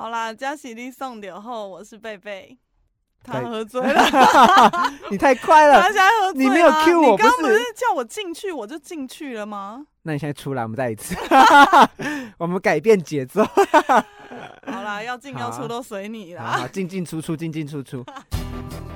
[0.00, 2.56] 好啦，加喜力送酒后，我是贝贝。
[3.22, 4.02] 他对喝醉了，
[5.12, 5.96] 你太快了他现。
[5.96, 9.84] 在喝醉你没有啦 cue 我你刚不不是是叫我进去，我就进去了吗？
[10.04, 11.14] 那你现在出来，我们再一次，
[12.38, 13.44] 我们改变节奏。
[13.44, 16.50] 好啦，要进要出都随你好啦。
[16.60, 18.02] 好，进进出出，进进出出。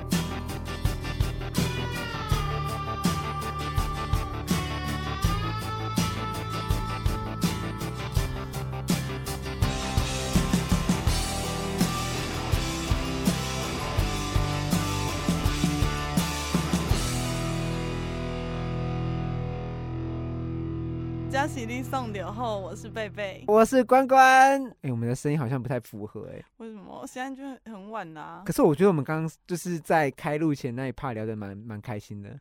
[21.65, 23.43] 加喜力送酒后，我是贝贝。
[23.47, 24.63] 我是关关。
[24.83, 27.03] 哎、我们的声音好像不太符合哎、为什么？
[27.07, 32.39] 现在就很晚啦、可是我觉得我们刚刚就是在开录前那一趴聊得蛮蛮开心的。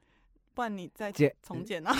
[0.52, 1.92] 不然你再姐重剪啊。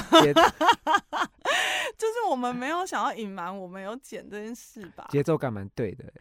[1.97, 5.07] 就是我们没有想要隐瞒我们有剪这件事吧？
[5.09, 6.13] 节奏感蛮对的、欸，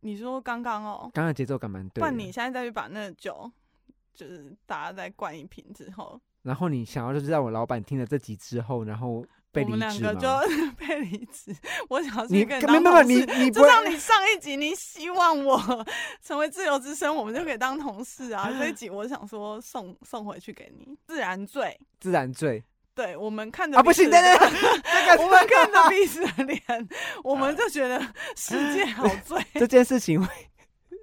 [0.00, 2.00] 你说刚刚哦，刚刚的节奏感蛮对的。
[2.00, 3.50] 不然你现在再去把那个酒，
[4.14, 9.26] 就是大家再灌一瓶之后，然后你想要就是让我老板听了这集之后，然后
[9.58, 10.12] 被我们两离职吗？
[10.12, 10.28] 个就
[10.86, 11.54] 被离职。
[11.88, 13.14] 我想要你去跟没没有你。
[13.44, 15.86] 你就像你上一集，你希望我
[16.22, 18.50] 成为自由之身，我们就可以当同事啊。
[18.58, 21.78] 这一集我想说送送回去给你，自然醉。
[22.00, 22.62] 自然醉
[22.94, 23.82] 对我们看着啊！
[23.82, 24.32] 不行，等等，
[25.22, 26.60] 我们看着彼此的脸，
[27.22, 28.00] 我们就觉得
[28.36, 29.40] 世界好醉。
[29.54, 30.28] 这件事情会，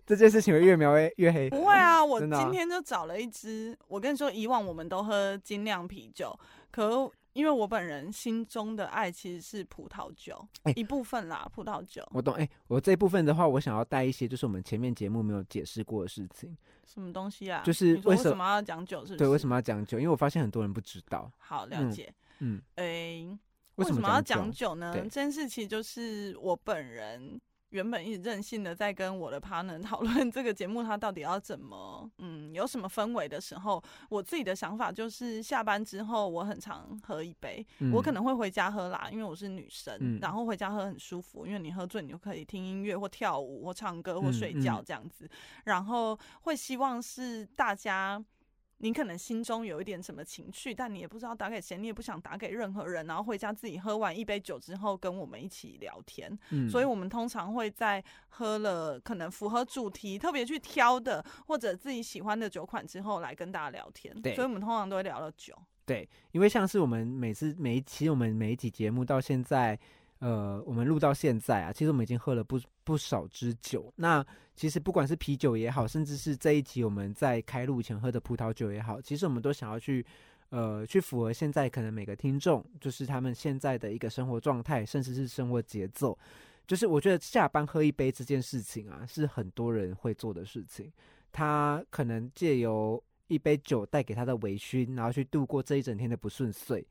[0.06, 1.50] 这件事情会越描越越黑。
[1.50, 3.78] 不会啊，我今天就找了一支。
[3.88, 6.38] 我跟你说，以往我们都喝精酿啤酒，
[6.70, 12.02] 可因为我本人心中的爱其实是葡萄酒，哎一部分啦，葡萄酒。
[12.14, 16.58] 我懂，哎、我这部分的话，我想要带一些就是我们前面节目没有解释过的事情。
[16.86, 17.62] 什么东西啊？
[17.66, 19.02] 就是为什么要讲酒？
[19.02, 19.18] 是不是？
[19.18, 19.46] 对，为什？
[19.46, 20.00] 么要讲酒？
[20.00, 22.14] 因为我发现很多人不知道，好了嗯解。
[22.40, 23.38] 嗯，诶、
[23.76, 24.94] 为什什么要讲讲酒呢？
[24.94, 27.38] 对这件事情就是我本人
[27.76, 37.64] 原本一直任性的在跟我的 partner 讨论这个节目它到底要怎么，嗯，有什么氛围的时候，我自己的想法就是下班之后我很常喝一杯，
[37.94, 40.18] 我可能能会回家喝啦，因为我是女生，嗯。
[40.22, 44.84] 然后回家喝很舒服，因为你喝醉你就可以听音乐或跳舞或唱歌或睡嗯觉嗯。
[44.86, 45.30] 这样子，
[45.66, 48.24] 然后会希望是大家。
[48.80, 56.38] 你可能心中有一点什么情绪，但你也不知道打给谁，你也不想打给任何人，然后回家自己喝完一杯酒之后跟我们一起聊天。
[56.52, 64.14] 嗯所以我们通常会在喝了可能符合主题、特别去挑的或者自己喜欢的酒款之后来跟大家聊天。
[64.22, 65.56] 对所以我们通常都会聊了酒。
[65.86, 69.80] 对，因为像是我们每次每一期我们每一集节目到现在，
[70.20, 73.94] 呃，我们录到现在啊，其实我们已经喝了不不少支酒。
[73.96, 80.06] 那其实不管是啤酒也好，甚至是这一集我们在开录前喝的葡萄酒也好，其实我们都想要去。
[80.50, 86.18] 呃，去符合现在可能每个听众，就是他们现在的一个生活状态，甚至是生活节奏。
[86.68, 90.90] 就是我觉得下班喝一杯这件事情啊，是很多人会做的事情。
[91.32, 96.88] 他可能借由一杯酒带给他的微醺，然后去度过这一整天的不顺遂。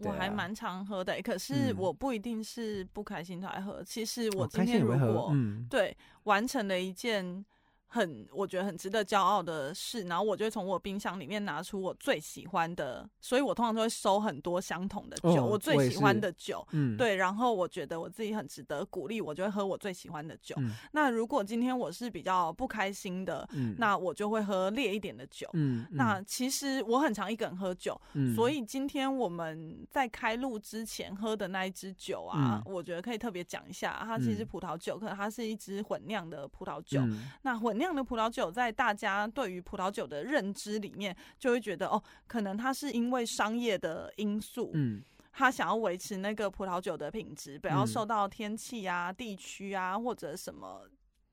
[0.00, 3.82] 我还蛮常喝的欸、可是嗯我不一定是不开心才喝。
[3.84, 7.44] 其实我哦今天如果、嗯，对完成了一件
[7.88, 16.66] 很我觉得很值得骄傲的事，然后我就会从我冰箱里面拿出我最喜欢的，所以我通常都会收很多相同的酒，哦我最喜欢的酒。
[16.72, 20.54] 嗯，，对，然后我觉得我自己很值得鼓励，我就会喝我最喜欢的酒。
[20.58, 25.48] 嗯那如果今天我是比较不开心的，嗯，那我就会喝烈一点的酒。
[25.52, 37.00] 嗯，那其实我很常一个人喝酒，嗯所以今天我们在开录之前喝的那一支酒啊，我觉得可以特别讲一下，它其实葡萄酒，可能它是一支混酿的葡萄酒。
[37.02, 45.02] 嗯那混酿的葡萄酒，在大家对于葡萄酒的认知里面，就会觉得哦，可能它是因为商业的因素，嗯
[45.38, 47.86] 他想要维持那个葡萄酒的品质，不要嗯。
[47.86, 50.80] 受到天气啊、地区啊或者什么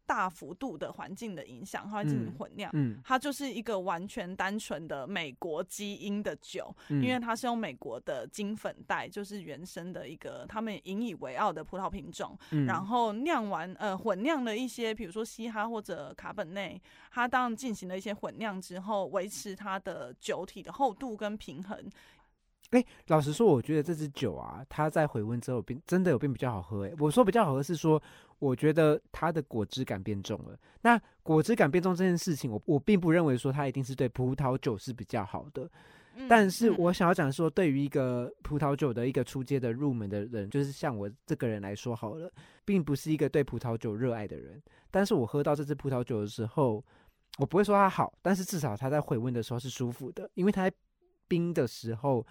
[0.06, 2.70] 大幅度的环境的影响，它会进行嗯混酿。
[2.74, 21.90] 嗯，它就是一个完全单纯的美国基因的酒，嗯因为它是用美国的金粉带，就是原生的一个他们引以为傲的葡萄品种，嗯然后酿完呃混酿了一些，比如说嘻哈或者卡本内，它当然进行了一些混酿之后，维持它的酒体的厚度跟平衡。
[22.74, 26.86] 哎、老实说，我觉得这支酒啊，它在回温之后变真的有变比较好喝。
[26.88, 28.02] 哎，我说比较好喝是说，
[28.40, 30.58] 我觉得它的果汁感变重了。
[30.82, 35.70] 那果汁感变重这件事情，我我并不认为说它一定是对葡萄酒是比较好的。
[36.16, 42.32] 嗯但是嗯我想要讲说，对于一个葡萄酒的一个初阶的入门的人，就是像我这个人来说好了，
[42.64, 44.62] 并不是一个对葡萄酒热爱的人。
[44.92, 46.84] 但是我喝到这支葡萄酒的时候，
[47.40, 50.76] 我不会说它好，但是至少它在回温的时候是舒服的，因为它在
[51.28, 52.24] 冰的时候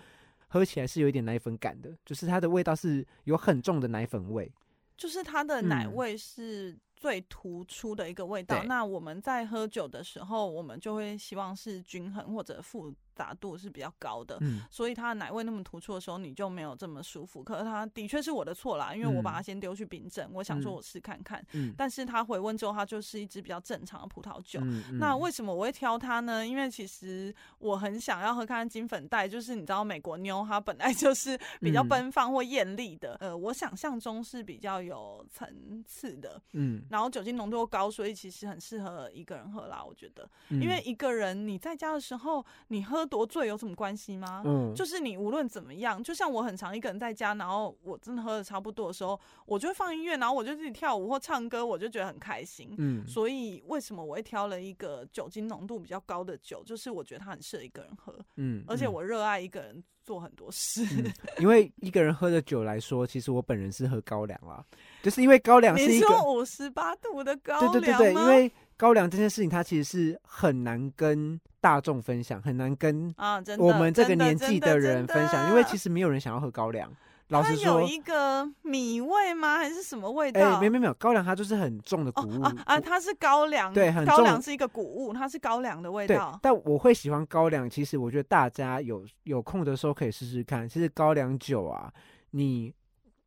[0.53, 4.53] 喝起来是有一点奶粉感的，就是它的味道是有很重的奶粉味。
[4.99, 8.59] 就是它的奶嗯味是最突出的一个味道。
[8.61, 14.39] 对那我们在喝酒的时候，我们就会希望是均衡或者复杂度是比较高的。
[14.41, 17.43] 嗯所以它的奶味那么突出的时候，你就没有这么舒服。
[17.43, 24.61] 可是它的确是我的错啦，因为我把它嗯先丢去冰镇，我想说嗯我试看看，嗯但是它回温之后，它就是一支比较正常的葡萄酒。
[24.99, 26.47] 那为什么我会挑它呢？
[26.47, 39.83] 因为其实我很想要喝看看金粉黛，就是你知道美国妞它本来就是比较嗯奔放或艳丽的，呃，我想象中是比较有层次的，嗯，然后酒精浓度又高，所以其实很适合一个人喝啦。
[39.85, 44.43] 我觉得，嗯因为一个人你在家的时候，你喝多醉有什么关系吗？
[44.45, 52.75] 嗯就是你无论怎么样，就像我很常一个人在家，然后我真的喝的差不多的时候，我就会放音乐，然后我就自己跳舞或唱歌，我就觉得很开心。
[52.79, 56.63] 嗯所以为什么我会挑了一个酒精浓度比较高的酒？
[56.65, 60.85] 就是我觉得它很适合一个人喝，嗯，而且嗯我热爱一个人做很多事。
[60.97, 64.65] 嗯， 因为一个人喝的酒来说，其实我本人是喝高粱啦，
[65.03, 76.91] 就是因为高粱是你一个，说五十八度的高粱对对对对，吗因为高粱这件事情，它其实是很难跟大众分享，很难跟啊，我们这个年纪的人分享，因为其实没有人想要喝高粱。
[77.29, 79.57] 老实说，它有一个米味吗？
[79.57, 80.61] 还是什么味道哎、道？
[80.61, 86.39] 没没没有，高粱它就是很重的谷物、哦啊啊，它是高粱，对很重高粱是一个谷物，它是高粱的味道，。
[86.43, 87.71] 但我会喜欢高粱。
[87.71, 90.69] 其实我觉得大家有有空的时候可以试试看。
[90.69, 91.91] 其实高粱酒啊，
[92.33, 92.75] 你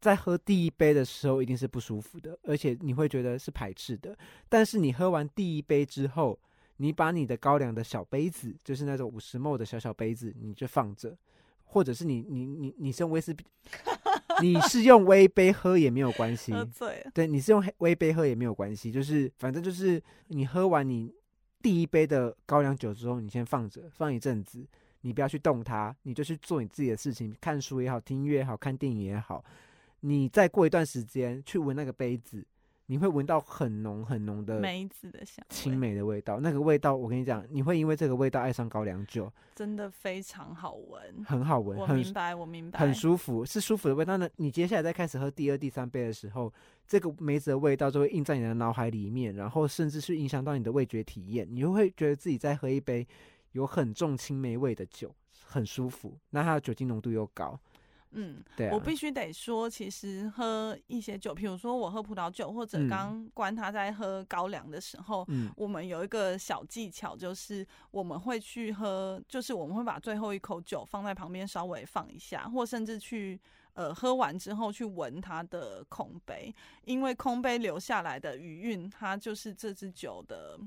[0.05, 4.15] 在喝第一杯的时候一定是不舒服的，而且你会觉得是排斥的。
[4.47, 6.39] 但是你喝完第一杯之后，
[6.77, 11.17] 你把你的高粱的小杯子，就是那种五十 ml 的小小杯子，你就放着，
[11.63, 13.43] 或者是你你你你是用威士忌，
[14.43, 16.53] 你是用微杯喝也没有关系。
[17.11, 21.11] 对，你是用黑微杯喝也没有关系，就是反正就是你喝完你
[21.63, 24.63] 第一杯的高粱酒之后，你先放着，放一阵子，
[25.01, 29.43] 你不要去动它，你就去做你自己的事情，看书也好，听音乐也好，看电影也好，
[30.01, 32.45] 你再过一段时间去闻那个杯子，
[32.87, 41.23] 你会闻到很浓很浓的梅子的香青，梅的味道，那个味道我跟你讲，你会因为这个味道爱上高粱酒，真的非常好闻。
[41.25, 44.29] 很好闻，很我明白，我明白，很舒服，是舒服的味道那。
[44.35, 46.53] 你接下来再开始喝第二、第三杯的时候，
[46.87, 53.07] 这个梅子的味道就会印在你的脑海里面，然后甚至是影响到你的味觉体验，你就会觉得自己在喝一杯
[53.53, 55.11] 有很重青梅味的酒，
[55.43, 56.15] 很舒服。
[56.29, 57.59] 那它的酒精浓度又高，
[58.15, 62.89] 嗯，对啊，我必须得说，其实喝一些酒，比如说我喝葡萄酒，或者嗯。
[62.89, 65.51] 刚关他在喝高粱的时候，嗯。
[65.57, 73.39] 我们有一个小技巧，就是我们会去喝，就是我们会把最后一口酒放在旁边稍微放一下，或甚至去
[73.73, 80.57] 呃喝完之后去闻它的空杯，因为空杯留下来的余韵，它就是这支酒的。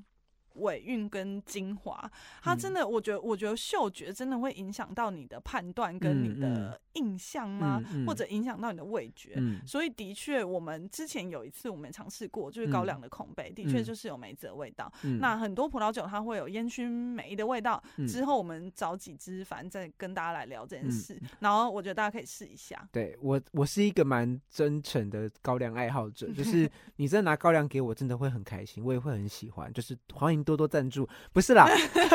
[0.54, 2.10] 尾韵跟精华，
[2.42, 7.80] 它真嗯的，我觉得，我觉得嗅觉真的会影响到你的判断跟你嗯的印象吗？
[7.92, 9.34] 嗯嗯或者影响到你的味觉？
[9.36, 14.92] 嗯所以的确，我们之前有一次我们尝试过，就是高嗯粱的孔杯，的确嗯就是有梅子的味道。
[15.04, 17.82] 嗯那很多葡萄酒它会有烟熏梅的味道。
[17.96, 21.20] 嗯之后我们找几支，反正再跟大家来聊这件嗯事。
[21.40, 22.88] 然后我觉得大家可以试一下。
[22.90, 29.72] 对我，我是一个蛮真诚的高粱爱好者，就是你真的拿高粱给我，真的会很开心，我也会很喜欢。
[29.72, 31.66] 就是欢迎多多赞助，不是啦，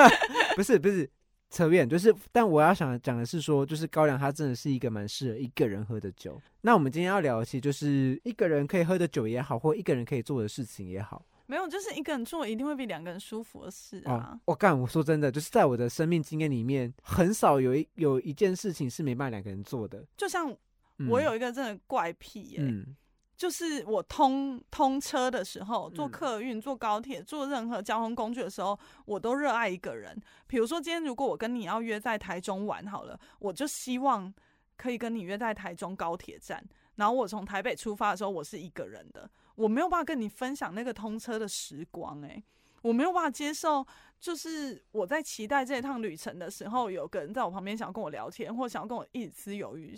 [0.55, 1.09] 不是不是
[1.49, 6.39] 扯远，就是但我要想讲的是说，就是高粱它真的是一个蛮适合一个人喝的酒。
[6.61, 11.25] 那我们今天要聊的其实就是一个人可以喝的酒也好，或一个人可以做的事情也好。
[11.45, 20.03] 没有，就是一个人做一定会比两个人舒服的事哦啊。，我干，我说真的，就是在我的生命经验里面，很少有一有一件事情是没办法两个人做的。
[20.15, 20.49] 就像
[20.97, 22.95] 嗯我有一个真的怪癖耶、嗯
[23.43, 30.17] 就是我通通车的时候，坐嗯客运、坐高铁、坐任何交通工具的时候，我都热爱一个人。
[30.47, 34.33] 比如说今天如果我跟你要约在台中玩好了，我就希望
[34.77, 36.65] 可以跟你约在台中高铁站。
[36.95, 42.41] 然后我从台北出发的时候，我是一个人的，我没有办法跟你分享那个通车的时光、欸，
[42.81, 43.85] 我没有办法接受，
[44.21, 49.93] 就是我在期待这一趟旅程的时候，有个人在我旁边想要跟我聊天，或想要跟我一起吃鱿鱼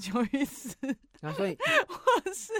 [0.00, 0.76] 丝、鱿鱼丝，
[1.20, 1.56] 然后所以
[1.88, 2.52] 或是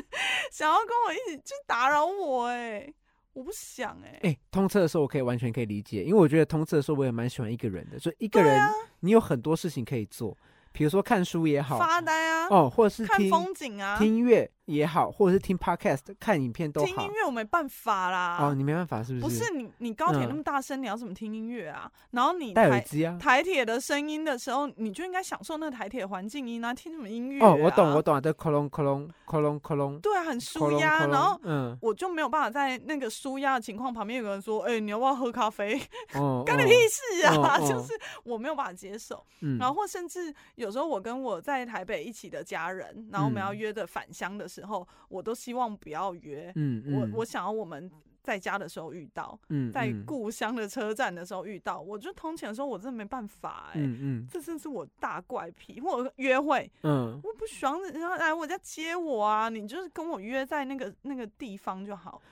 [0.51, 2.93] 想要跟我一起去打扰我、哎，
[3.33, 8.61] 我不想、哎、哎、通车的时候我可以完全可以理解，因为我觉得通车的时候我也蛮喜欢一个人的，所以一个人
[9.01, 10.37] 你有很多事情可以做，
[10.73, 17.11] 比如说看书也好，发呆啊，哦，或者是看听风景啊，听音乐也好，或者是听 podcast 看影片都好听音。
[17.15, 18.39] 乐我没办法啦。
[18.41, 19.53] 哦，你没办法是不是不是？
[19.53, 21.91] 你，你高铁嗯那么大声，你要怎么听音乐啊？
[22.13, 23.19] 然后你戴耳台机啊。
[23.21, 27.49] 台铁的声音的时候，你就应该享受那个台铁环境音啊，听什么音乐、啊？
[27.49, 28.01] 哦，我懂，我。
[28.05, 35.81] 懂啊，这克隆克隆克隆克隆，对啊，很舒压，然后，嗯，我就没有办法在那个舒压的情况旁边有个人说：“哎、你要不要喝咖啡？”
[36.15, 37.59] 哦， 干你哦屁事啊！
[37.61, 39.25] 就是我没有办法接受。
[39.41, 46.53] 嗯，然后或甚至有时候我跟我在台北一起的家人，然后我们要嗯约的返乡的时时候，我都希望不要约。
[46.55, 47.91] 嗯嗯，我我想要我们
[48.23, 55.81] 在家的时候遇到，嗯在嗯故乡的车站的时候遇到，我就通勤的时候我真的没办法哎、嗯嗯这真是我大怪癖。
[55.81, 62.23] 或者约会，嗯我不喜欢人家来我家接我啊，你就是跟我约在那个那个地方就好。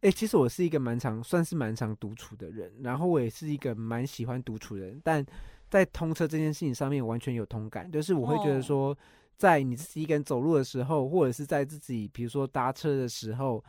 [0.00, 5.24] 哎、其实我是一个蛮常，算是蛮常独处的人，然后我也是一个蛮喜欢独处的人，但
[5.70, 8.98] 在通车这件事情上面完全有同感，就是我会觉得哦说，
[9.36, 13.62] 在你自己一个人走路的时候，或者是在自己比如说搭车的时候，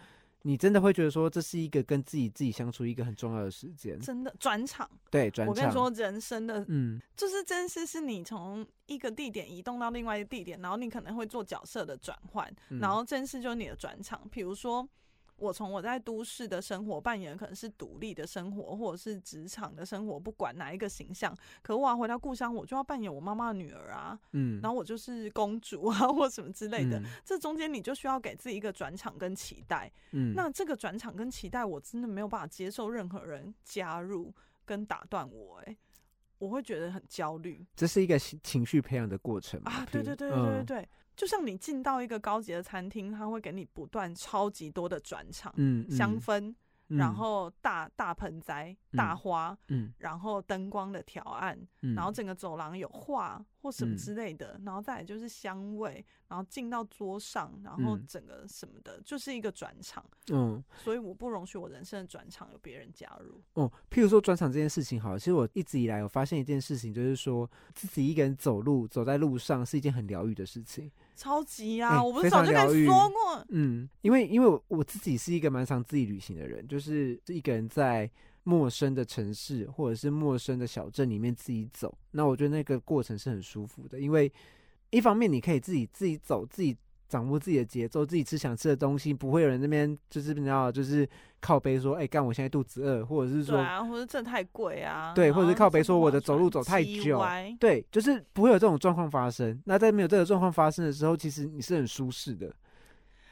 [0.44, 7.02] 你真的会觉得说，这是一个跟自己自己相处一个很重要的时间，真的转场，对，转场，我跟你说，人生的嗯。
[7.16, 14.22] 就是真是是你从一个地点移动到另外一个地点，然后你可能会做角色的转换，嗯然后真是就是你的转场。
[14.30, 14.88] 比如说，
[15.38, 21.36] 我从我在都市的生活扮演可能是独立的生活，或者是职场的生活，不管哪一个形象。
[21.62, 27.00] 可我要回到故乡，我就要扮演我妈妈的女儿啊，嗯，然后我就是公主啊，或什么之类的。
[27.00, 29.92] 嗯这中间你就需要给自己一个转场跟期待。
[30.12, 35.78] 嗯，那这个转场跟期待，我真的没有办法接受任何人加入跟打断我、欸，
[36.38, 39.86] 我会觉得很焦虑这是一个情情绪培养的过程啊！
[39.92, 46.56] 对对对对对嗯对，就像你进到一个高级的餐厅，它会给你不断超级多的转场，嗯，香嗯氛，
[46.90, 60.06] 嗯然后大大盆栽、大嗯花，嗯然后灯光的调暗，嗯，然后整个走廊有画或什么嗯之类的，然后再来就是香味，然后进到桌上，然后嗯整个什么的，就是一个转场。
[60.32, 63.42] 嗯所以我不容许我人生的转场有别人加入。
[63.54, 70.92] 哦，譬如说转场这件事情，好了，其实我一直以来有发现一件事情，就是说自己一个人走路走在路上是一件很疗愈的事情。
[71.16, 71.96] 超级啊！
[71.96, 78.10] 哎我不是早就跟你说过，嗯，因为因为我我自己是一个蛮常自己旅行的人，就是一个人在
[78.44, 84.32] 陌生的城市或者是陌生的小镇里面自己走，那我觉得那个过程是很舒服的，因为
[84.92, 91.08] 一方面你可以自己自己走，自己掌握自己的节奏，自己吃想吃的东西，不会有人那边就是你知道就是
[91.40, 93.58] 靠背说，哎、干我现在肚子饿，或者是说。
[93.58, 97.24] 对啊，或者这太贵啊，对或者是靠背说我的走路走太久
[97.60, 99.62] 对，就是不会有这种状况发生。
[99.66, 102.54] 那在没有这个状况发生的时候，其实你是很舒适的。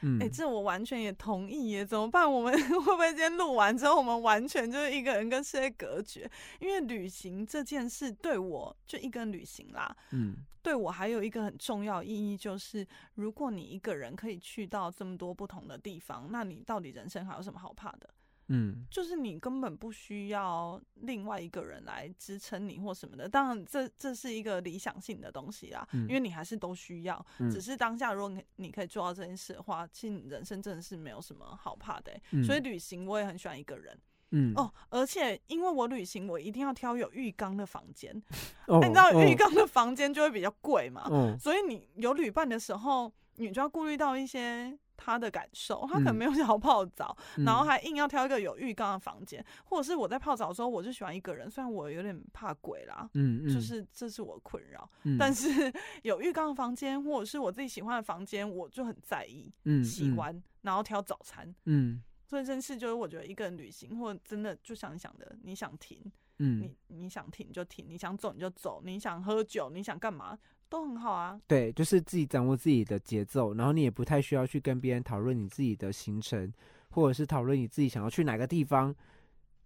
[0.04, 2.30] 嗯，哎、这我完全也同意耶，怎么办？
[2.30, 6.30] 我们 会不会今天录完之后，我们完全就是一个人跟世界隔绝？
[6.60, 18.08] 因为旅行这件事对我就一个人旅行啦，嗯对我还有一个很重要意义，就是如果你一个人可以去到这么多不同的地方，那你到底人生还有什么好怕的？
[18.48, 23.28] 嗯就是你根本不需要另外一个人来支撑你或什么的。
[23.28, 27.24] 当然这，这是一个理想性的东西啦，嗯因为你还是都需要。
[27.38, 33.98] 嗯只是当下，如果你你可以做到这件事的话，其实你人生真的是没有什么好怕的欸、嗯所以旅行我也很喜欢一个人
[34.30, 38.12] 嗯哦，而且因为我旅行，我一定要挑有浴缸的房间。
[38.66, 46.16] 哦那你知道哦浴缸的房间就会比较贵嘛，哦所以你有旅伴的时候，你就要顾虑到一些他的感受，他可能嗯。
[46.16, 47.66] 没有 想要泡澡，然后嗯。
[47.66, 53.08] 还硬要挑一个有浴缸的房间，或者是我在泡澡的时候，我就喜欢一个人，虽然我有点怕鬼啦。
[53.14, 55.48] 嗯嗯，就是这是我困扰，嗯，但是
[56.02, 59.84] 有浴缸的房间，或者是我自己喜欢的房间，我就很在意嗯嗯。
[59.84, 61.54] 喜欢，然后挑早餐。
[61.64, 62.02] 嗯。
[62.26, 66.00] 所以这件事就是我觉得一个人旅行，或者真的就像你想的，你想停，
[66.38, 66.60] 嗯。
[66.60, 70.36] 你你想停就停，你想走你就走，你想喝酒，你想干嘛
[70.68, 71.40] 都很好啊。
[71.46, 76.52] 对，就是自己掌握自己的节奏，然后你也不太需要去跟别人讨论你自己的行程，
[76.90, 78.94] 或者是讨论你自己想要去哪个地方。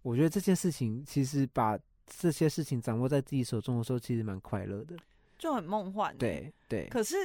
[0.01, 4.95] 我觉得这件事情其实把这些事情掌握在自己手中的时候，其实蛮快乐的。
[5.37, 7.15] 就很梦幻、欸。，对对，可是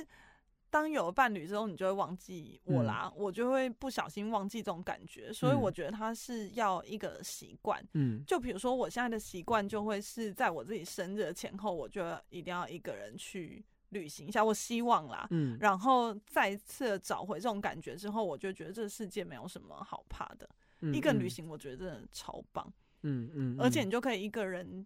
[0.75, 2.85] 当有了伴侣之后，你就会忘记我嗯。
[2.85, 5.61] 啦，我就会不小心忘记这种感觉，所以嗯。
[5.61, 7.81] 我觉得它是要一个习惯。
[7.93, 8.25] 嗯。
[8.26, 14.45] 就比如说，我现在的习惯就会是在我自己生日的前后，我就一定要一个人去旅行一下。
[14.45, 15.57] 我希望啦，嗯。
[15.61, 20.49] 然后再次找回这种感觉之后，我就觉得这个世界没有什么好怕的。
[20.93, 22.69] 一个人旅，行，我觉得真的超棒，
[23.02, 24.85] 嗯嗯，而且你就可以一个人，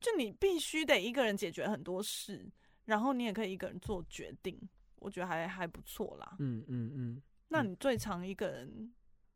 [0.00, 2.44] 就你必须得一个人解决很多事，
[2.84, 4.60] 然后你也可以一个人做决定，
[5.04, 6.34] 我觉得还还不错啦。
[6.38, 8.90] 嗯嗯嗯，那你最常一个人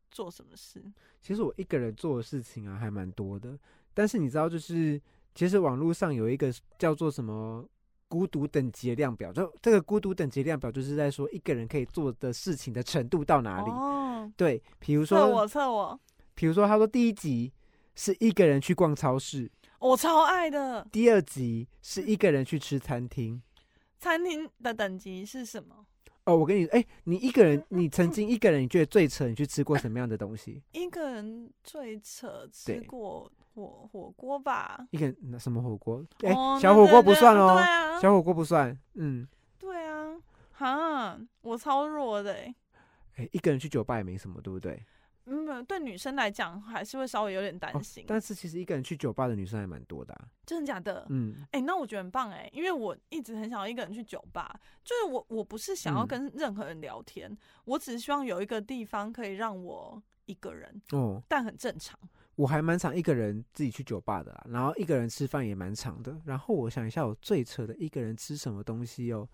[0.09, 0.83] 做什么事？
[1.21, 3.55] 其实我一个人做的事情啊还蛮多的，
[3.93, 4.99] 但是你知道，就是
[5.35, 7.63] 其实网络上有一个叫做什么
[8.07, 13.69] 孤独等级的量表，就这个孤独等级量表就是在说一个人可以做的事情的程度到哪里。
[13.69, 15.99] 哦，对，比如测说，我测我，
[16.33, 17.53] 比如说他说第一集
[17.93, 20.83] 是一个人去逛超市，我超爱的。
[20.91, 23.39] 第二集是一个人去吃餐厅。
[23.99, 25.85] 餐厅的等级是什么？
[26.25, 30.61] 哦，我跟你，哎、你一个人，你曾经一个人，你觉得最扯，你去吃过什么样的东西？
[30.73, 34.87] 一个人最扯，吃过火火锅吧？
[34.91, 36.05] 一个人那什么火锅？
[36.21, 37.53] 哎、哦小火锅不算哦。
[37.53, 38.77] 哦，对啊，小火锅不算。
[38.93, 39.27] 嗯，
[39.57, 40.15] 对啊，
[40.51, 42.55] 哈，我超弱的欸
[43.15, 44.81] 哎、一个人去酒吧也没什么，对不对？
[45.29, 48.03] 嗯，对女生来讲还是会稍微有点担心。
[48.03, 50.27] 哦但是其实一个人去酒吧的女生还蛮多的、啊。
[50.45, 51.05] 真的假的？
[51.09, 61.97] 嗯，哎、那我觉得很棒哎、因为我一直很想要一个人去酒吧，就是我我不是想要嗯跟任何人聊天，我只是希望有一个地方可以让我一个人，哦，但很正常。
[62.35, 66.17] 我还蛮常一个人自己去酒吧的啦，然后一个人吃饭也蛮长的。
[66.23, 69.27] 然后我想一下，我最扯的一个人吃什么东西哦？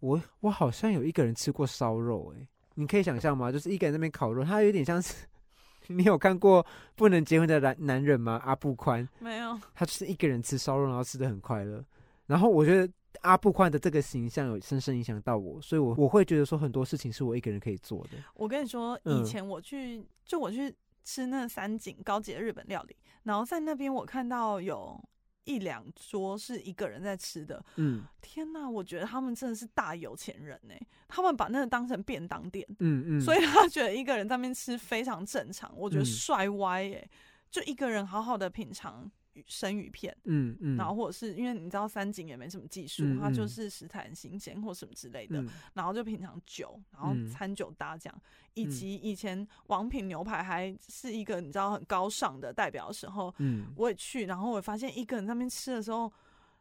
[0.00, 3.50] 我我好像有一个人吃过烧肉、欸，你可以想象吗？
[3.50, 5.26] 就是一个人在那边烤肉，他有点像是
[5.88, 6.62] 你有看过
[6.94, 8.40] 《不能结婚的男男人》吗？
[8.44, 11.84] 阿布宽，没有，他就是一个人吃烧肉，然后吃的很快乐。
[12.26, 12.92] 然后我觉得
[13.22, 18.10] 阿布宽的这个形象有深深影响到我，所以我我会觉得说很多事情是我一个人可以做的。
[18.34, 22.94] 我跟你说，嗯以前我去，就我去吃那三井高级的日本料理，
[23.24, 25.02] 然后在那边我看到有
[25.48, 28.04] 一两桌是一个人在吃的，嗯。
[28.20, 30.74] 天哪，我觉得他们真的是大有钱人呢、
[31.08, 36.04] 他们把那个当成便当店，嗯嗯，所以他觉得一个人在那边吃非常正常，我觉得嗯。
[36.04, 37.08] 帅歪耶、
[37.50, 39.10] 就一个人好好的品尝鱼
[39.46, 40.16] 生鱼片。
[40.24, 43.48] 嗯嗯，然后或者是因为你知道三井也没什么技术，嗯它就嗯。
[43.48, 45.48] 是食材很新鲜或什么之类的，嗯。
[45.74, 47.28] 然后就品尝酒，然后嗯。
[47.28, 48.22] 餐酒搭这样，
[48.54, 48.70] 以嗯。
[48.70, 56.12] 及以前王品牛排还是一个你知道很高尚的代表的时候，嗯，我也去，然后我发现一个人在那边吃的时候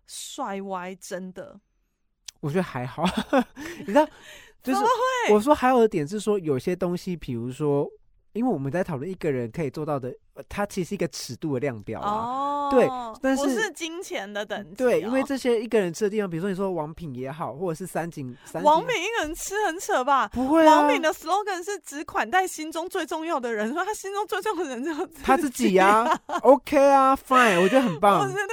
[0.05, 1.59] 帅歪，真的。
[2.39, 3.03] 我觉得还好，
[3.79, 4.07] 你知道，
[4.61, 4.79] 就是
[5.31, 7.89] 我说还有的点是说，有些东西，比如说，
[8.37, 12.11] 因为我们在讨论一个人可以做到的，呃它其实是一个尺度的量表啊。
[12.11, 12.87] 哦，对
[13.21, 20.27] 但是不是金钱的等级、对，因为哦这些一个人吃的地方，比如说你说王品也好，或者是三井，三井王品一个人吃很扯吧？
[20.29, 26.05] 不会啊，王品的 slogan 是只款待心中最重要的人，说他心中最重要的人就是他自己呀、
[26.41, 28.35] OK 啊，Fine，我觉得很 我棒觉。
[28.35, 28.43] 得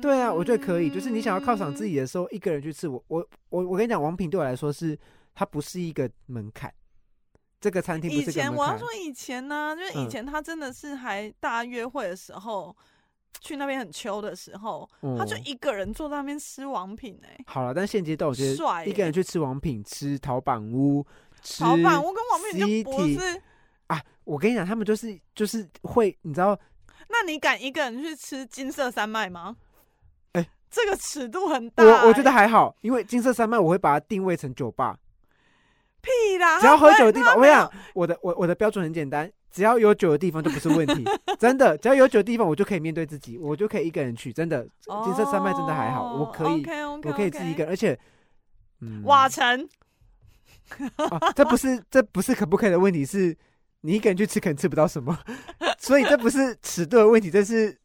[0.00, 0.90] 对啊，我觉得可以。
[0.90, 4.98] 就是你想要犒赏自己，己的时候，一个人去吃，我我我我跟你讲，王品对我来说是
[5.36, 6.72] 它不是一个门槛，
[7.64, 8.30] 这个餐厅不以。
[8.30, 12.76] 前我要说以前呢、就是以嗯前他真的是还大家约会的时候，
[13.40, 21.02] 去那边很秋的时候，他就哦一个人坐在那边吃王品哎、好了，但现阶段我觉得一个人去吃王品、吃陶板屋、
[21.40, 23.42] 吃陶板，屋跟王品就不是。
[23.86, 26.58] 啊，我跟你讲，他们就是就是会，你知道，
[27.08, 29.56] 那你敢一个人去吃金色山脉吗？
[30.32, 34.98] 哎这个尺度很大、欸我我觉得还好，因为金色山脉我会把它定位成酒吧，
[36.04, 41.04] 屁啦，只要喝酒的地方，我跟你讲，我的我我的标准很简单，只要有酒的地方就不是问题，
[41.38, 44.62] 真的，只要有酒的地方我就可以面对自己，我就可以一个人去，真的，
[45.04, 46.64] 金色山脉真的还好，我可以
[47.04, 47.98] 我可以自己一个人，而且，
[48.80, 49.68] 嗯，瓦城，
[50.96, 53.36] 啊，这不是这不是可不可以的问题，是
[53.80, 55.18] 你一个人去吃可能吃不到什么，
[55.78, 57.76] 所以这不是尺度的问题，这是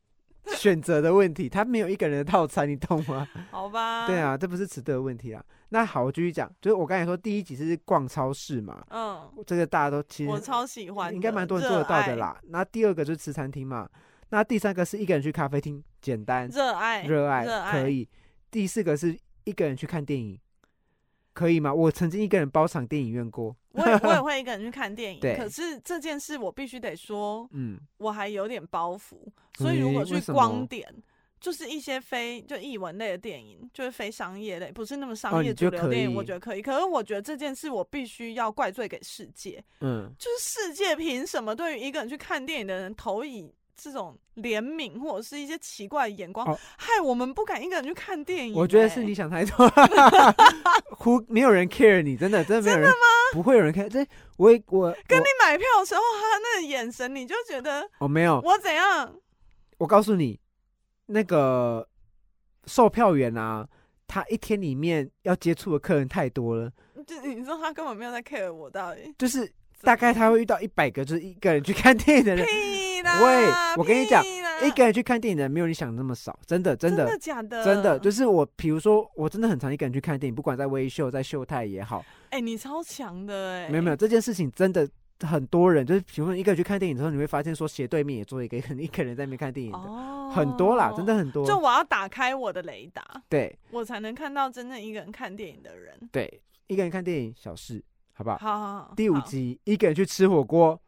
[0.57, 1.47] 选择的问题。
[1.49, 3.27] 他没有一个人的套餐，你懂吗？
[3.51, 4.07] 好吧？
[4.07, 5.43] 对，啊，这不是尺度的问题啊。
[5.69, 12.39] 那好，我继续讲，就是我刚才说第一集是逛超市嘛，嗯，这个大家都其实我超喜欢，应该蛮多人做得到的啦。
[12.47, 13.87] 那第二个就是吃餐厅嘛，
[14.29, 18.09] 那第三个是一个人去咖啡厅，简单热爱，热爱热爱，可以。
[18.49, 20.39] 第四个是一个人去看电影，
[21.33, 21.71] 可以吗？
[21.71, 29.17] 我曾经一个人包场电影院过，我也我也 会一个人去看电影，可是这件事我必须得说，嗯，我还有点包袱，
[29.57, 30.85] 所以如果去光点。
[31.41, 36.61] 就是一些非就译文类的电影，就是非商业类，不是那么哦商业主流电影，我觉得可以。
[36.61, 43.49] 可是我觉得这件事我必须要怪罪给世界，嗯，就是世界凭什么对于一个人去看电影的人投以
[43.81, 49.71] 这种怜悯或者是一些奇怪的眼光，哦害我们不敢一个人去看电影、我觉得是欸你想太多，
[50.97, 52.91] 呼，没有人 care 你，真的，真的没有人，
[53.33, 53.87] 不会有人 care。
[53.87, 54.05] 这
[54.37, 59.15] 我我我跟你买票的时候，他那个眼神，你就觉得我没有，我怎样？
[59.77, 60.39] 我告诉你，
[61.05, 61.87] 那个
[62.65, 63.67] 售票员啊，
[64.07, 66.71] 他一天里面要接触的客人太多了，
[67.07, 69.13] 就你说他根本没有在 care 我到底。
[69.17, 69.49] 就是
[69.81, 73.25] 大概他会遇到一百个就是一个人去看电影的人，屁啦！
[73.25, 74.23] 喂我跟你讲
[74.63, 77.63] 一个人去看电影的人没有你想的那么少，真的真真的假的？
[77.63, 84.87] 真的，就是我，比如说我真的很常一个人去看电影，不管在微秀在秀泰也好，哎、你超强的哎、没有没有这件事情真的。
[85.27, 91.13] 很多人就是，比如说一个人去看电影之后，你会发现说斜对面也坐一个人一个人在那边看电影的，哦，很多啦，真的。
[91.13, 91.45] 很多。
[91.45, 95.93] 就我要打开我的雷达，对我才能看到真正一个人看电影的人。
[96.09, 98.37] 对，一个人看电影小事，好不好？
[98.37, 100.81] 好好好，第五集一个人去吃火锅，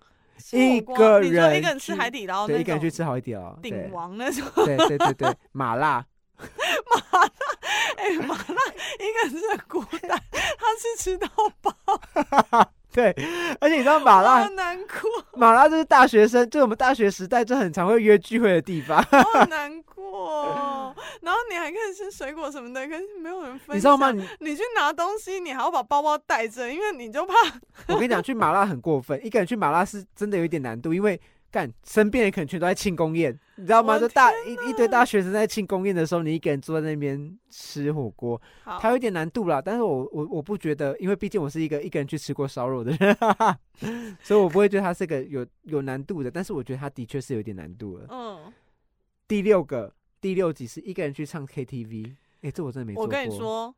[0.52, 3.58] 一锅个人一个人吃海底捞对，一个人去吃好一点哦。
[3.62, 6.06] 对鼎王那种对对对对，麻辣，
[6.40, 7.32] 麻辣
[7.98, 8.56] 哎、麻辣
[9.00, 11.28] 一个人吃孤单，他是吃到
[11.62, 12.72] 饱。
[12.94, 13.16] 对，
[13.60, 20.04] 而且你知道马好拉难过，马拉就是大学生，就我们大学时代就很常会约聚会的地方，好 难过
[20.44, 20.96] 哦。
[21.22, 23.76] 然后你还可以吃水果什么的，可是没有人分享。
[23.76, 24.12] 你知道吗？？
[24.12, 27.34] 你你去拿东西，你还要把包包带着，因为你就怕
[27.88, 31.20] 我跟你讲，去马拉很过分，一个人去马拉是真的有一点难度，因为
[31.52, 34.00] 干身边人可能全都在庆功宴，你知道吗？
[34.00, 39.62] 就大一一堆大学生在庆功宴的时候，你一个人坐在那边吃火锅，好它有一点难度啦。
[39.62, 43.18] 但是我我我不觉得，因为毕竟我是一个一个人去吃过烧肉的人，
[44.24, 46.32] 所以我不会觉得它是个有有难度的。
[46.32, 48.06] 但是我觉得它的确是有点难度了。
[48.10, 48.52] 嗯，
[49.28, 53.12] 第六个第六集是一个人去唱 KTV，哎、这我真的没做我过。
[53.12, 53.76] 跟你说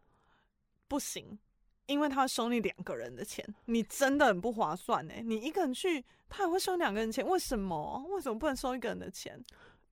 [0.87, 1.39] 不行，
[1.85, 5.21] 因为他会收你两个人的钱，你真的很不划算哎。
[5.21, 8.05] 你一个人去，他也会收两个人钱，为什么？
[8.09, 9.39] 为什么不能收一个人的钱？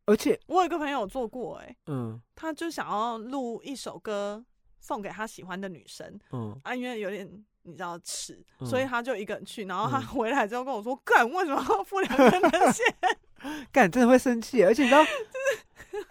[0.05, 4.43] 而且我有一个朋友做过哎，嗯他就想要录一首歌
[4.79, 7.43] 送给他喜欢的女生嗯，啊，因为有点。
[7.63, 12.83] 你知道迟，嗯所以他就一个人去，然后他嗯回来之后跟我说：“干，为什么要付两个人的钱？
[13.71, 15.05] 干真的会生气，而且你知道，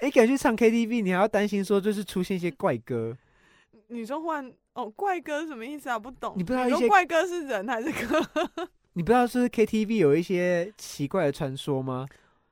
[0.00, 3.18] 一个人去唱 KTV，你还要担心说就是出现一些怪歌，
[3.90, 5.98] 你说换哦，怪哥什么意思啊？
[5.98, 6.34] 不懂。
[6.36, 8.20] 你不知道一些怪哥是人还是歌？
[8.94, 12.06] 你不知道是 KTV 有一些奇怪的传说吗？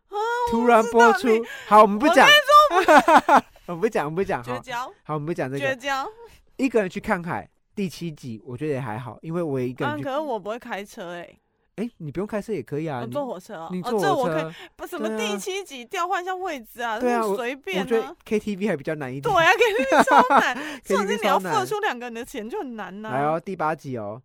[0.08, 0.16] 啊
[0.50, 1.28] 突然播出，
[1.66, 2.26] 好，我们不我讲，
[3.66, 5.60] 我们不讲，我们不讲，好，绝交，好，我们不讲这个。
[5.60, 6.08] 绝交。
[6.56, 9.86] 一个人去看海，第七集我觉得也还好，因为我也一个。
[10.02, 11.38] 可是我不会开车哎，
[11.78, 13.68] 哎，你不用开车也可以啊，我你坐火车哦。
[13.72, 17.54] 你哦坐火这我可以，车，不什么第七集调换一下位置啊，对啊我觉
[18.00, 18.16] 得。
[18.26, 19.32] KTV 还比较难一 点。
[19.34, 23.10] 对啊，KTV 超难，重 KTV 点是你要付出两个人的钱就很难呐。
[23.10, 24.22] 来哦，第八集哦，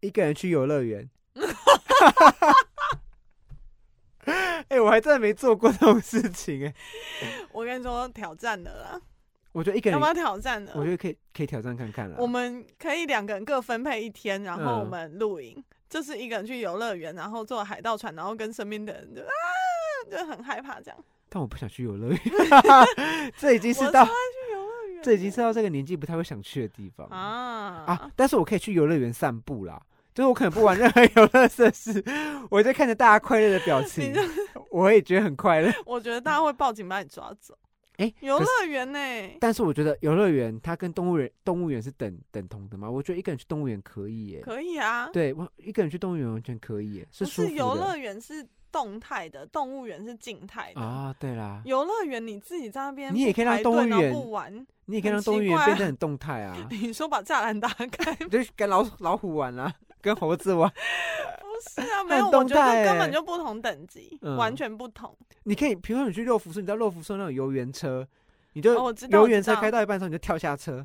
[0.00, 1.08] 一个人去游乐园。
[4.68, 6.74] 哎、我还真的没做过这种事情哎、
[7.52, 9.00] 我跟你说，挑战的啦，
[9.52, 10.72] 我觉得一个人要不，要挑战的？
[10.76, 12.16] 我觉得可以可以挑战看看了。
[12.18, 19.28] 我们可以两个人各分配一天，然后我嗯们露营，就是一个人去游乐园，然后坐海盗船，然后跟身边的人就啊，
[20.10, 20.98] 就很害怕这样。
[21.28, 22.18] 但我不想去游乐园，
[23.36, 24.08] 这已经是到
[25.02, 28.10] 这已经是到这个年纪不太会想去的地方啊啊！
[28.16, 29.78] 但是我可以去游乐园散步啦，
[30.14, 32.02] 就是我可能不玩任何游乐设施，
[32.48, 34.14] 我就看着大家快乐的表情，
[34.70, 35.70] 我也觉得很快乐。
[35.84, 37.54] 我觉得大家会报警把你抓走。
[38.02, 38.98] 哎、游乐园呢？
[39.38, 44.40] 但是我觉得游乐园它跟动物园动物园是等等同的嘛，我觉得一个人去动物园可以耶。
[44.40, 47.48] 可以啊，对，我一个人去动物园完全可以耶，是不舒服的。
[47.50, 50.80] 是游乐园是动态的，动物园是静态的。
[50.80, 54.66] 啊，对啦，游乐园你自己在那边，你也可以让动物园不玩。
[54.86, 60.70] 你也可以很让动物园变得很动态啊， 你说把栅栏打开，就是跟老老虎玩啊， 跟猴子玩。
[61.40, 65.16] 不是啊， 没有，我觉得根本就不同等级，嗯完全不同。
[65.44, 68.06] 你可以，比如说你去六福村，你知道六福村那种游园车，
[68.54, 68.74] 你就
[69.10, 70.84] 游园车开到一半的时候你就跳下车，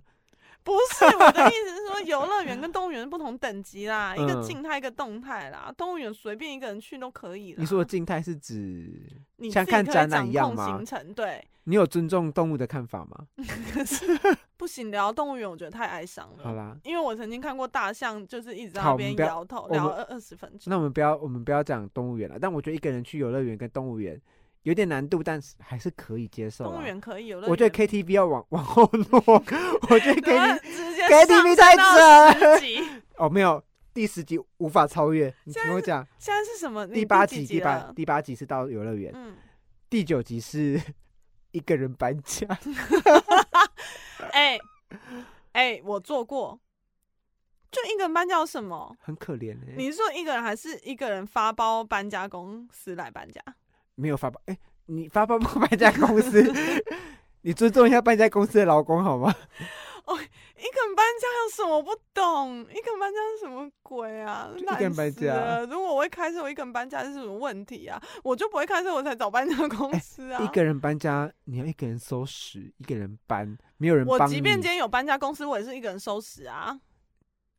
[0.64, 5.74] 不是我的意思是说，游乐园跟动物园是不同等级啦，一个嗯静态，一个动态啦。
[5.76, 7.58] 动物园随便一个人去都可以啦。
[7.60, 9.02] 你说的静态是指
[9.38, 13.26] 你像看展览一样吗行程对，你有尊重动物的看法吗？
[14.58, 16.44] 不行，聊动物园我觉得太哀伤了。
[16.44, 20.62] 好啦，因为我曾经看过大象，就是一直在那边摇头，聊二二十分钟。
[20.66, 24.20] 那我们不要我们不要讲动物园了，但我觉得一个人去游乐园跟动物园
[24.64, 26.84] 有点难度，但是还是可以接受动物啊。
[26.84, 29.22] 园可以，游乐我觉得 KTV 要往往后落，
[29.90, 31.76] 我觉得 KTV 太
[33.18, 36.86] 哦没有第十集无法超越，你听我讲，现在是什么？
[36.88, 37.92] 第八集第八？
[37.96, 39.36] 第八集是到游乐园，嗯，
[39.90, 40.82] 第九集是
[41.52, 42.46] 一个人搬家，
[44.32, 44.58] 哎
[45.54, 46.60] 哎，我做过，
[47.72, 48.96] 就一个人搬家有什么？
[49.02, 53.42] 很可怜哎、你是说一个人还是一个人发包搬家公司来搬家？
[53.96, 56.42] 没有发包，哎、你发包不搬家公司，
[57.42, 59.34] 你尊重一下搬家公司的劳工好吗？
[60.58, 62.62] 一个人搬家有什么不懂？
[62.62, 64.50] 一个人搬家是什么鬼啊？
[64.54, 68.02] 就一个人搬家如果我会开车，我一个人搬家是什么问题啊？
[68.24, 70.44] 我就不会开车，我才找搬家公司啊。
[70.44, 74.18] 一个人搬家，你要一个人收拾，一个人搬，没有人帮。
[74.20, 76.80] 我即便今天有搬家公司，我也是一个人收拾啊。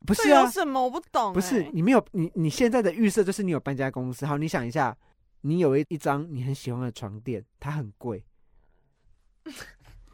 [0.07, 1.35] 不是啊有，什么我不懂、欸？
[1.35, 4.27] 不是你没有你你现在的预设就是你有搬家公司。
[4.27, 4.97] 好，你想一下，
[5.41, 8.25] 你有一一张你很喜欢的床垫，它很贵。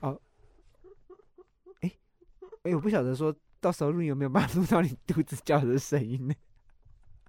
[0.01, 0.21] 哦，
[1.81, 1.91] 哎、
[2.65, 6.35] 哎、我不晓得说到时候录音有没有办法 录到你肚子叫的声音呢？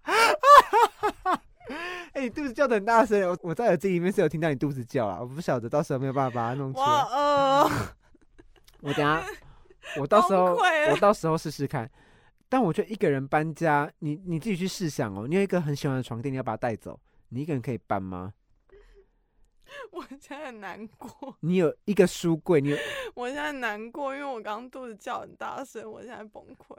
[2.14, 7.02] 哎、你肚子叫的很大声，我我在耳机里面是有听到你肚子叫啊，我不晓得到时候有没有办法把它弄出我来。
[7.02, 7.70] 呃，
[8.82, 9.24] 我等下，
[10.00, 10.56] 我到时候
[10.92, 11.90] 我到时候试试看。
[12.48, 16.98] 但我觉得一个人搬家，你你自己去试想哦，你有一个很喜欢的床垫，你要把它带走，
[17.30, 18.32] 你一个人可以搬吗？
[19.92, 22.78] 我现在很难过，你有一个书柜，你有
[23.16, 26.76] 我现在很难过，因为我刚刚肚子叫很大声，我现在崩溃。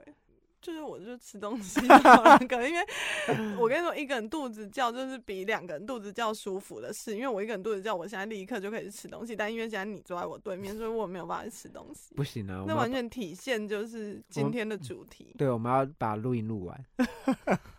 [0.59, 2.85] 就是我就吃东西好了，可能因为
[3.57, 7.14] 我跟你说，一个人肚子叫就是比两个人肚子叫舒服的事。
[7.14, 12.16] 因为我一个人肚子叫，我现在立刻就可以去吃东西，但因为现在你坐在我对面，所以我没有办法去吃东西。
[12.16, 16.85] 不行啊，那完全体现就是今天的主题，对，我们要把录音录完。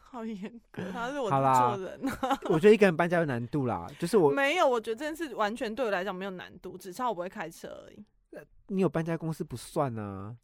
[0.10, 2.39] 好严格， 他是我的做人啊。
[2.46, 8.06] 我觉得一个人搬家有难度啦，就是我没有，我觉得这件事完全对我来讲没有难度，只差我不会开车而已。
[8.67, 10.36] 你有搬家公司不算啊，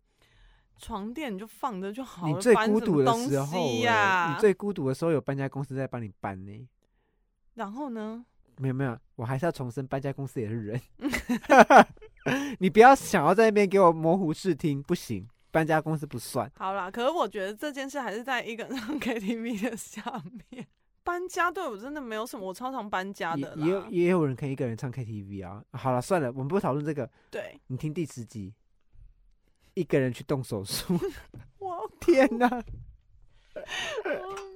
[0.78, 6.68] 床垫你就放着就好了，你最孤独的时候、欸，呀、你最孤独的时候有搬家公司在帮你搬呢、
[7.54, 8.26] 然后呢？
[8.58, 10.82] 没有没有，我还是要重申，搬家公司也是人。
[12.60, 16.52] 你不要想要在那边给我模糊视听，不行，搬家公司不算。
[16.56, 20.02] 好啦，可是我觉得这件事还是在一个人唱 KTV 的下
[20.50, 20.68] 面。
[21.04, 23.64] 搬家对我真的没有什么，我超常搬家的啦。
[23.64, 25.64] 也有也有人可以一个人唱 KTV 啊。
[25.74, 27.08] 好了，算了，我们不讨论这个。
[27.30, 28.52] 对，你听第十集，
[29.76, 30.98] 一个人去动手术。
[31.60, 32.62] 我天哪，我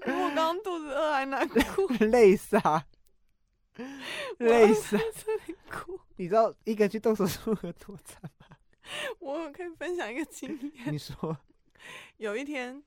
[0.03, 2.83] 比我刚刚肚子饿还难哭， 累死啊！
[4.39, 5.01] 累死啊！
[5.15, 5.99] 这里哭。
[6.15, 8.36] 你知道一个人去动手术有多惨吗？
[9.19, 10.93] 我可以分享一个经验。
[10.93, 11.37] 你说，
[12.17, 12.81] 有一天，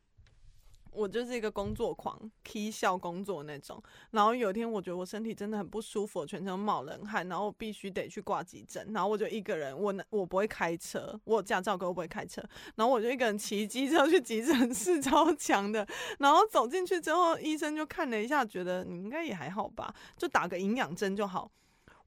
[0.92, 3.80] 我就是一个工作狂，K 笑工作那种。
[4.10, 8.84] 然后有一天，我觉得我身体真的很不舒服，我全身冒冷汗，然后我必须得去挂急诊。
[8.92, 12.42] 然后我就一个人，我呢我不会开车，我有驾照，可我不会开车。
[12.74, 15.86] 然后我就一个人骑机车去急诊室，超强的。
[16.18, 21.50] 然后走进去之后，医生就看了一下，觉得你应该也还好吧，就打个营养针就好。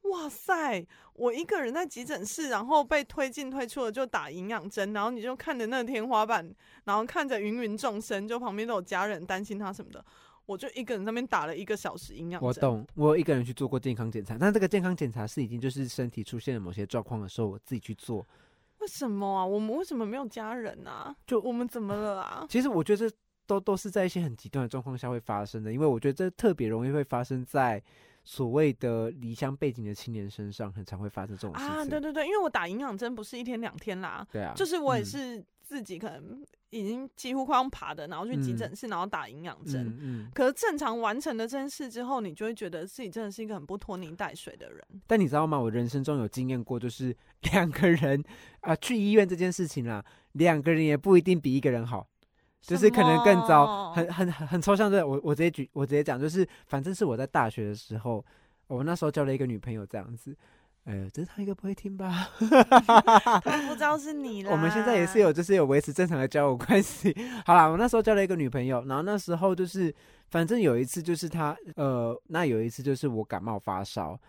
[0.04, 0.86] 哇塞！
[1.14, 10.04] 我一个人在急诊室，然后被推进推出了，就打营养针，然后你就看着那个天花板，然后看着芸芸众生，就旁边都有家人担心他什么的，
[10.46, 12.48] 我就一个人在那边打了一个小时营养针。
[12.48, 18.26] 我懂，我有一个人去做过健康检查，但这个健康检查是已经就是身体出现了某些状况的时候，我自己去做。
[18.80, 19.46] 为什么啊？
[19.46, 21.16] 我们为什么没有家人啊？
[21.26, 22.46] 就我们怎么了啊？
[22.52, 23.16] 其实我觉得这
[23.48, 27.82] 都都是在一些很极端的状况下会发生的，因为我觉得这特别容易会发生在
[28.24, 31.76] 所谓的离乡背景的青年身上，很常会发生这种事情。
[31.76, 39.88] 啊，对对对，因为我打营养针不是一天两天啦，对啊，就是我也嗯是自己可能已经几乎快要爬的，然后去急诊室，然后打营养针。
[39.88, 40.32] 嗯嗯。
[40.34, 44.82] 可是正常完成了这件事之后，你就会觉得自己真的是一个很不拖泥带水的人。
[45.06, 45.60] 但你知道吗？
[45.60, 47.16] 我人生中有经验过，就是
[47.52, 48.24] 两个人
[48.62, 52.08] 啊、去医院这件事情啦，两个人也不一定比一个人好。
[52.64, 55.06] 就是可能更糟，很很很很抽象的。
[55.06, 58.26] 我我直接举，我直接讲，就是反正是我在大学的时候，
[58.68, 60.36] 我那时候交了一个女朋友这样子。
[60.86, 62.28] 呃，这他应该不会听吧？
[63.42, 64.52] 他 不知道是你啦。
[64.52, 67.16] 我们现在也是有，就是有维持正常的交友关系。
[67.46, 69.94] 好啦，我那时候交了一个女朋友，然后那时候就是，
[70.30, 74.20] 反正有一次就是她，呃，那有一次就是我感冒发烧，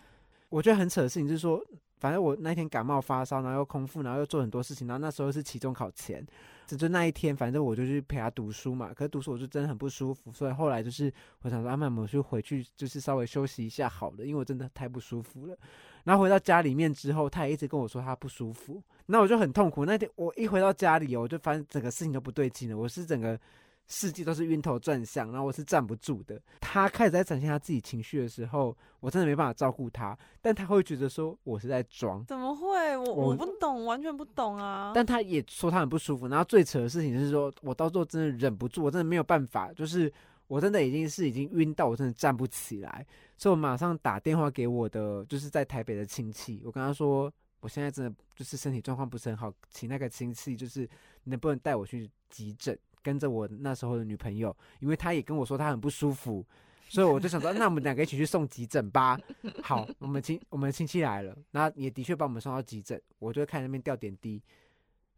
[0.48, 1.60] 我觉得很扯的事情就是说，
[1.98, 6.24] 反正我那天感冒发烧，然后又空腹，然后又做很多事情，然后那时候是期中考前，
[6.66, 8.92] 就就那一天，反正我就去陪他读书嘛。
[8.94, 15.56] 可是读书我就真的很不舒服，所以后来就是我想说，阿、曼，我就回去就是稍微休息一下好了，因为我真的太不舒服了。
[16.04, 19.84] 然后回到家里面之后，他也一直跟我说他不舒服，那我就很痛苦。
[19.84, 23.38] 那天我一回到家里，我就发现整个事情都不对劲了，我是整个
[23.86, 26.40] 世界都是晕头转向，然后我是站不住的。
[26.60, 32.96] 他开始在展现他自己情绪的时候，我真的没办法照顾他，但他会觉得说我是在装，怎么会？
[32.96, 34.92] 我我我不懂，完全不懂啊。
[34.94, 36.28] 但他也说他很不舒服。
[36.28, 40.10] 然后最扯的事情是说，我到最后真的忍不住，我真的没有办法，就是
[40.46, 50.88] 我真的已经是已经晕到我真的站不起来，所以我马上打电话给我的就是在台北的亲戚，我跟他说，我现在真的就是身体状况不是很好，请那个亲戚就是
[51.24, 56.44] 能不能带我去急诊，跟着我那时候的女朋友，因为她也跟我说她很不舒服。
[56.86, 59.18] 所以我就想说， 那我们两个一起去送急诊吧。
[59.62, 64.42] 好，我们亲我们亲戚来了，然后也的确把我们送到急诊，我就看那边吊点滴。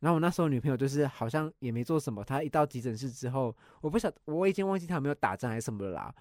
[0.01, 6.15] 然后我那时候女朋友就是好像也没做什么，她一到急诊室之后，我不晓我已经忘记她有没有打针还是什么了啦。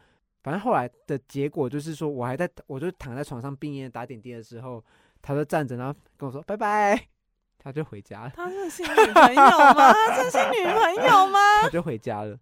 [0.44, 4.84] 反正后来的结果就是说，我还在我就躺在床上病恹打点滴的时候，
[5.22, 7.08] 她就站着，然后跟我说拜拜，
[7.58, 9.42] 她就回家了，他这是女朋友
[9.74, 9.92] 吗？
[9.94, 11.40] 他这是女朋友吗？
[11.64, 12.38] 他就回家了。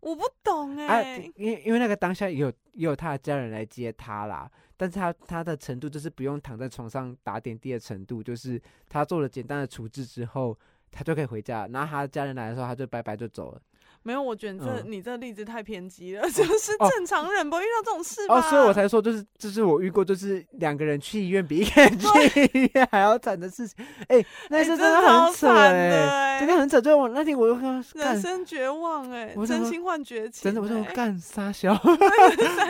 [0.00, 10.56] 我不懂哎、啊，因为因为那个当下也有也有他的家人来接他啦，但是他他的程度就是不用躺在床上打点滴的程度，就是他做了简单的处置之后，
[10.92, 11.66] 他就可以回家。
[11.72, 13.60] 然后他的家人来的时候，他就拜拜就走了。
[14.06, 18.38] 没有，我觉得这、嗯你这个例子太偏激了，就是哦正常人不会遇到这种事吧？
[18.38, 22.06] 哦，所以我才说，就是就是我遇过，就是两个人去医院比一个人去
[22.54, 23.84] 医院还要惨的事情。
[24.06, 26.80] 哎、那哎次真真的的很惨哎、真的很扯。
[26.80, 31.76] 就我那天我就跟他人，生绝望哎、真心换绝情、真的我就哎干傻笑，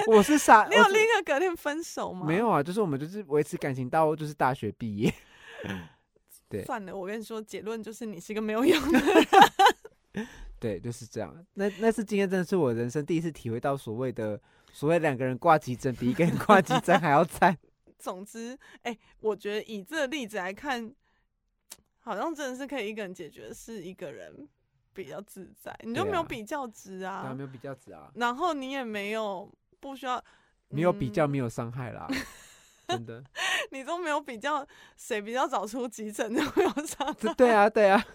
[0.07, 2.27] 我是傻，你有立刻隔天分手吗？
[2.27, 5.13] 没有啊，就是我们就是维持感情到就是大学毕业。
[6.49, 10.27] 对算了，我跟你说，结论就是你是一个没有用的人。
[10.59, 11.35] 对，就是这样。
[11.55, 14.41] 那那次今天真的是我人生第一次体会到所谓的
[14.73, 17.57] 所谓两个人挂急诊比一个人挂急诊还要惨。
[17.99, 20.95] 总之，哎、我觉得以这个例子来看，
[22.01, 24.49] 好像真的是可以一个人解决，是一个人
[24.93, 30.23] 比较自在，你就没有比较值对啊，啊，没有比较值啊，然后你也没有不需要，
[30.69, 32.07] 没有比较，嗯没有伤害啦，
[32.87, 33.25] 真的。
[33.73, 34.65] 你都没有比较
[34.97, 38.07] 谁比较早出急诊，就没有伤害对啊，对啊，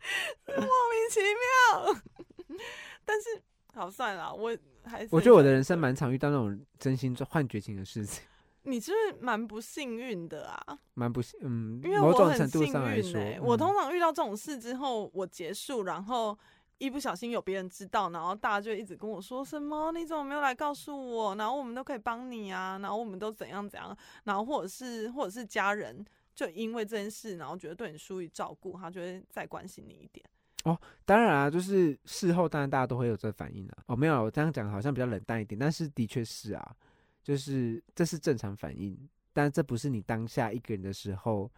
[0.46, 2.02] 莫名其妙。
[3.04, 3.42] 但是
[3.74, 8.22] 好算了，我还是我觉得我的人生蛮常遇到那种真心换绝情的事情，
[8.64, 10.78] 你是不是蛮不幸运的啊？
[10.94, 16.36] 蛮不幸，嗯，因为某我很种程度幸上来说，我嗯通常遇到这种事之后，我结束，然后
[16.78, 21.34] 一不小心有别人知道，然后大家就一直跟我说什么你怎么没有来告诉我？
[21.36, 26.04] 然后我们都可以帮你啊，然后我们都怎样怎样，然后或者是或者是家人
[26.38, 30.24] 就因为这件事，然后觉得对你疏于照顾，他就会再关心你一点。
[30.62, 33.78] 哦当然啊，就是事后当然大家都会有这反应啊。
[33.86, 36.76] 哦，没有，我这样讲好像比较冷淡一点，但是的确是啊，
[37.24, 38.96] 就是这是正常反应，
[39.32, 41.50] 但这不是你当下一个人的时候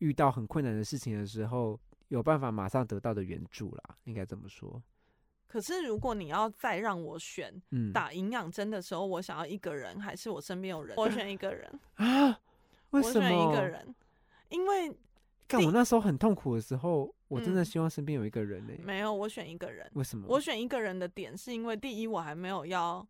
[0.00, 4.82] 遇到很困难的事情的时候有办法马上得到的援助啦，应该这么说。
[5.46, 10.94] 可是如果你要再让我选嗯，打营养针的时候，我想要一个人，还是我身边有人？
[10.98, 12.38] 我选一个人，啊，
[12.90, 13.26] 为我什么？
[13.26, 13.94] 选一个人，
[14.48, 14.94] 因为
[15.48, 19.88] 看我那时候很痛苦的时候，我真的嗯希望身边有一个人呢、没有我选一个人。
[19.94, 20.26] 为什么？
[20.28, 23.06] 我选一个人的点是因为第一，我还没有要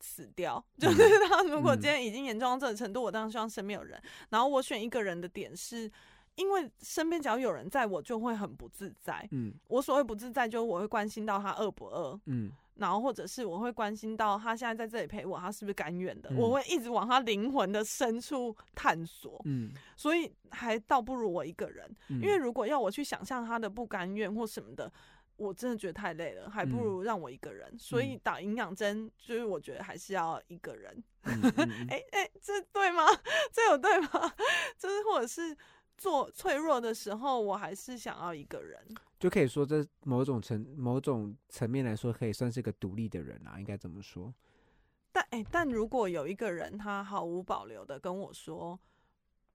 [0.00, 4.00] 死掉， 嗯就是他如果嗯今天已经严重到这个程度，我当然希望身边有人。
[4.30, 5.90] 然后我选一个人的点是。
[6.36, 9.26] 因为身边只要有人在，我就会很不自在。
[9.32, 16.28] 嗯我所谓不自在，就是我会关心到他饿不饿，嗯然后或者是我会关心到他现在在这里陪我，他是不是甘愿的。
[16.30, 21.90] 嗯我会一直往他灵魂的深处探索，嗯，所以还倒不如我一个人。
[22.08, 24.92] 嗯因为如果要我去想象他的不甘愿或什么的，
[25.38, 27.74] 我真的觉得太累了，还不嗯如让我一个人。
[27.78, 31.02] 所以打营养针，就是我觉得还是要一个人。
[31.24, 33.04] 嗯嗯嗯哎哎、这对吗？
[33.50, 34.32] 这有对吗？
[34.78, 35.56] 就是或者是
[35.96, 38.80] 做脆弱的时候，我还是想要一个人。
[39.18, 44.32] 就可以说这某种层某种层面来说，可以算是个独立的人啊，应该这么说。
[45.10, 48.78] 但哎、但如果有一个人他毫无保留的跟我说，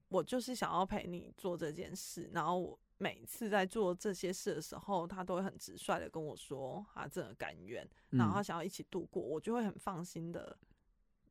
[0.10, 10.58] 我就是想要陪你做这件事，然后我每次在做这些事的时候，他都会很直率的跟我说他真的甘愿，然后想要一起度过，我就会很放心的，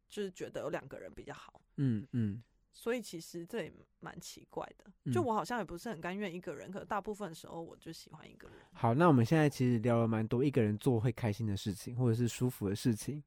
[0.09, 1.61] 就是觉得有两个人比较好。
[1.79, 2.41] 嗯嗯
[2.73, 8.59] 所以其实这也蛮奇怪的，就嗯我好像也不是很甘愿一个人，可大部分时候我就喜欢一个人。
[8.73, 13.23] 好，那我们现在其实聊了蛮多一个人做会开心的事情，或者是舒服的事情，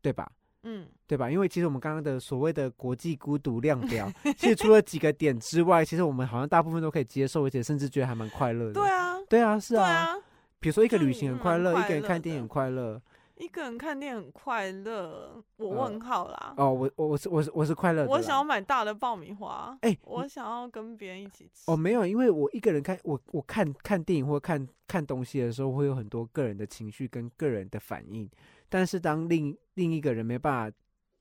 [0.00, 0.30] 对吧？
[0.62, 1.30] 嗯，对吧？
[1.30, 8.74] 因为其实我们刚刚的所谓的国际孤独量表，其实除了几个点之外，其实我们好像大部分都可以接受，而且甚至觉得还蛮快乐的。
[8.74, 10.12] 对，啊，对啊，是对啊。
[10.12, 10.16] 啊，
[10.58, 13.00] 比如说一个就旅行很蛮快乐，一个人看电影很快乐。
[13.40, 16.54] 一个人看电影很快乐，我呃问号啦。
[16.58, 18.12] 哦，我我我是我是我是快乐的啦。
[18.12, 21.70] 我想要买大的爆米花，哎我想要跟别人一起吃。
[21.70, 28.30] 哦，没有，因为我一个人看我我看看电影或看看东西的时候，会有很多个人的情绪跟个人的反应，
[28.68, 30.76] 但是当另另一个人没办法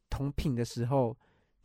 [0.09, 1.15] 同频的时候，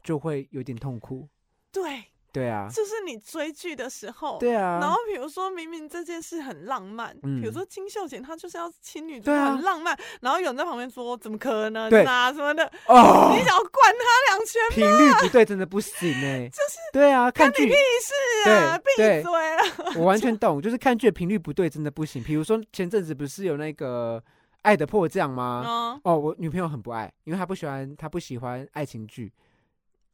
[0.05, 1.29] 就会有点痛苦。
[1.73, 19.95] 对，对啊，就是你追剧的时候，对啊，然后比如说明明这件事很浪漫，嗯比如说金秀贤她就是要亲女主对啊很浪漫，然后有人在旁边说怎么可能对啊什么的，哦你，想要灌他两拳，频率不对，真的不行哎、就是对啊，看剧你屁事啊，闭嘴了。
[19.97, 22.21] 我完全懂，就是看剧的频率不对，真的不行。
[22.25, 24.21] 比如说前阵子不是有那个
[24.63, 25.63] 《爱的迫降》吗？
[25.65, 29.33] 嗯，哦，我女朋友很不爱，因为她不喜欢，她不喜欢爱情剧。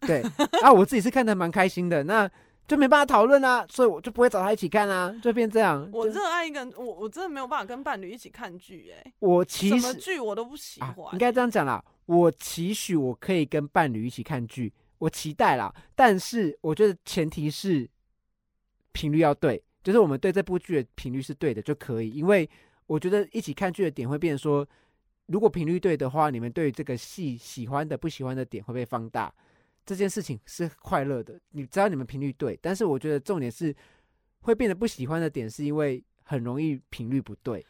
[0.06, 0.22] 对，
[0.62, 2.30] 啊，我自己是看的蛮开心的，那
[2.66, 5.88] 就没办法讨论啊，所以我就不会找他一起看啊，就变这样。
[5.92, 17.88] 我热爱一个人，我我真的没有办法跟伴侣一起看剧，哎，我其什么实剧我都不喜啊欢，，应该这样讲啦，我期许我可以跟伴侣一起看剧，我期待啦，但是我觉得前提是
[18.92, 22.48] 频率要对，就是我们对这部剧的频率是对的就可以，因为
[22.86, 24.66] 我觉得一起看剧的点会变成说，
[25.26, 29.32] 如果频率对的话，你们对于这个戏喜欢的、不喜欢的点会被放大，
[29.90, 31.36] 这件事情是快乐的。
[31.50, 33.74] 你只要你们频率对，但是我觉得重点是
[34.42, 37.66] 会变得不喜欢的点，是因为很容易频率不对。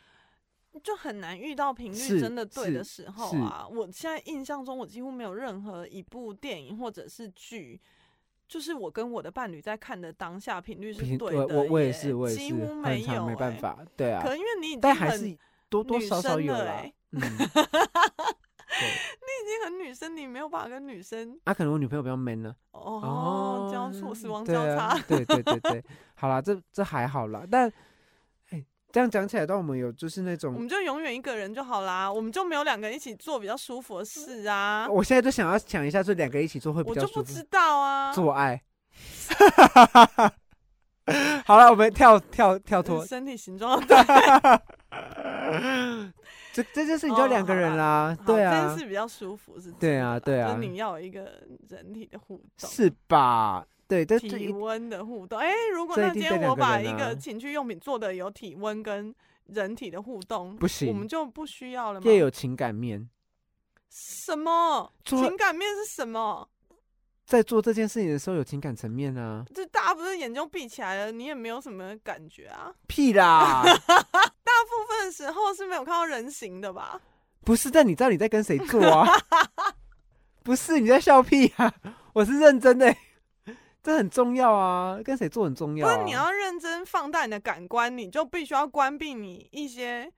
[0.84, 3.66] 就很难遇到频率真的对的是时候啊！
[3.66, 7.80] 我现在印象中，我几乎没有任何一部电影或者是剧，
[8.46, 13.58] 就是我跟我的伴侣在看的当下频率是频对的我我我也是，我也是几乎没有、常没办欸。
[13.58, 15.38] 法，对啊可，能因为你已经很但还是
[15.70, 16.60] 多多女少少生有啦。
[16.60, 17.20] 了欸嗯，
[19.40, 22.54] 已经很女生，你没有办法跟女生啊，可能我女朋友比较 man 呢。
[22.72, 24.84] 哦交错死亡交叉。
[24.86, 27.72] 啊，对对对对， 好啦，这这还好啦，但
[28.50, 34.86] 哎，这样讲起来，到我们有就是那种我种，们就永远一个人就好啦，我们就没有两个人一起做比较舒服的事啊。
[34.88, 37.42] 我现在就想要想一下，这两个人一起做会比我较舒服就不知。
[37.50, 38.62] 道啊，做爱。
[41.44, 43.96] 好了，我们跳跳跳脱，身体形状对，
[46.52, 49.70] 这这件事情就两个人啦，好对啊这件，事比较舒服是。
[49.72, 52.70] 对啊对啊就是你要有一个人体的互动。
[52.70, 53.64] 是吧？
[53.86, 59.14] 对，但这一体温的互动，哎、如果那今天我把一个情趣用品做的有体温跟
[59.46, 62.06] 人体的互动，不行我们就不需要了吗？
[62.06, 63.08] 也有情感面，
[63.88, 66.48] 什么情感面是什么？
[67.26, 72.72] 在做这件事情的时候有情感层面啊，就大家不是眼睛闭起来了，你也没有什么感觉啊。
[72.88, 73.62] 屁啦，
[74.39, 74.39] 大
[74.70, 77.00] 部分的时候是没有看到人形的吧？
[77.44, 79.06] 不是，但你知道你在跟谁做啊？
[80.42, 81.72] 不是你在笑屁啊？
[82.12, 82.98] 我是认真的欸、
[83.82, 85.94] 这很重要啊，跟谁做很重要、啊。
[85.94, 90.12] 不是你要认真放大你的感官，你就必须要关闭你一些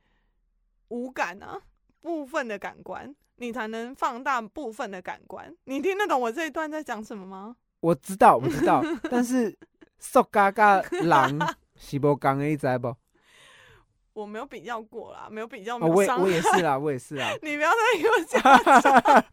[0.89, 1.61] 无感啊
[2.01, 5.55] 部分的感官，你才能放大部分的感官。
[5.65, 7.57] 你听得懂我这一段在讲什么吗？
[7.81, 9.57] 我知道，我知道， 但是
[9.99, 11.39] 瘦嘎嘎狼
[11.77, 12.95] 是无讲的，你知不？
[14.13, 16.23] 我没有比较过啦，没有比较，哦，我也没有伤害。
[16.25, 19.25] 我也是啦， 我也是啦，你不要再给我讲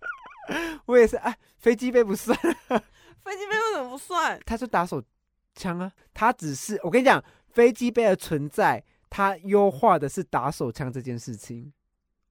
[0.85, 1.17] 我也是。
[1.17, 2.37] 哎，飞机杯不算，
[3.23, 4.39] 飞机杯为什么不算？
[4.45, 5.01] 他是打手
[5.55, 11.71] 枪啊，他只是我跟你讲，飞机杯的存在，它优化的是打手枪这件事情。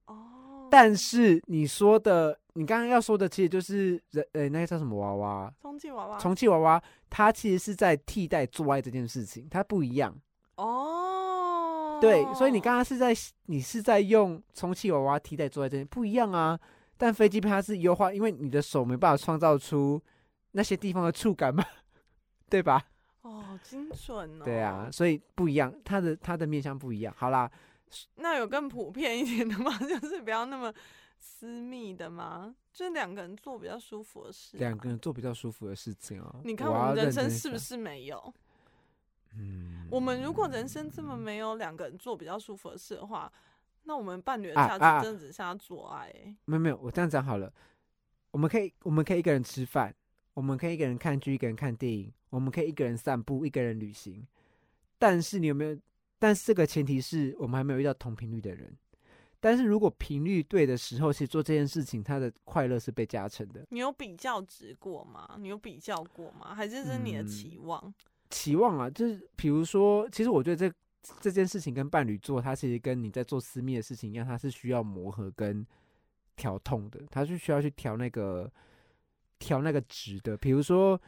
[0.07, 5.53] 哦，但是你说的，你刚刚要说的，其实就是人，呃，那个叫什么娃娃？
[5.61, 10.13] 充气娃娃充气娃娃，它其实是在替代做爱这件事情，它不一样。
[10.55, 11.18] 哦，
[12.01, 13.13] 对，所以你刚刚是在
[13.45, 16.59] 你是在用充气娃娃替代坐在这件不一样啊。
[16.97, 20.01] 但飞机杯它是优化，因为你的手没办法创造出
[20.51, 21.63] 那些地方的触感嘛，
[22.49, 22.85] 对吧？
[23.21, 24.43] 哦，精准哦。
[24.43, 27.13] 对啊，，所以不一样，它的它的面向不一样。
[27.17, 27.49] 好啦，
[28.15, 29.77] 那有更普遍一点的吗？
[29.79, 30.73] 就是不要那么
[31.19, 32.53] 私密的吗？
[32.73, 34.57] 就是两个人做比较舒服的事。
[34.57, 36.41] 两个人做比较舒服的事情哦。
[36.43, 37.29] 你看我们人生？
[37.29, 38.33] 是不是没有？
[39.37, 43.31] 嗯，我们如果人生这么没有两个人做比较舒服的事的话，
[43.83, 46.35] 那我们伴侣的价啊啊啊值真的只剩下做爱、欸。
[46.45, 47.51] 没有没有，我这样讲好了。
[48.31, 49.93] 我们可以我们可以一个人吃饭，
[50.33, 54.27] 我们可以一个人看剧，一个人看电影，我们可以一个人散步，一个人旅行。
[54.97, 55.77] 但是你有没有？
[56.19, 58.77] 但是这个前提是我们还没有遇到同频率的人。
[59.39, 63.65] 但是如果频率对的时候，其实做这件事情，他的快乐是被加成的。
[63.69, 65.37] 你有比较值过吗？
[65.39, 66.53] 你有比较过吗？
[66.53, 67.93] 还是是你的嗯期望？
[68.29, 70.75] 期望啊，就是比如说，其实我觉得这
[71.19, 75.65] 这件事情跟伴侣做，它其实跟你在做私密的事情一样，它是需要磨合跟
[76.35, 78.51] 调痛的，它是需要去调那个
[79.39, 80.37] 调那个值的。
[80.37, 80.99] 比如说，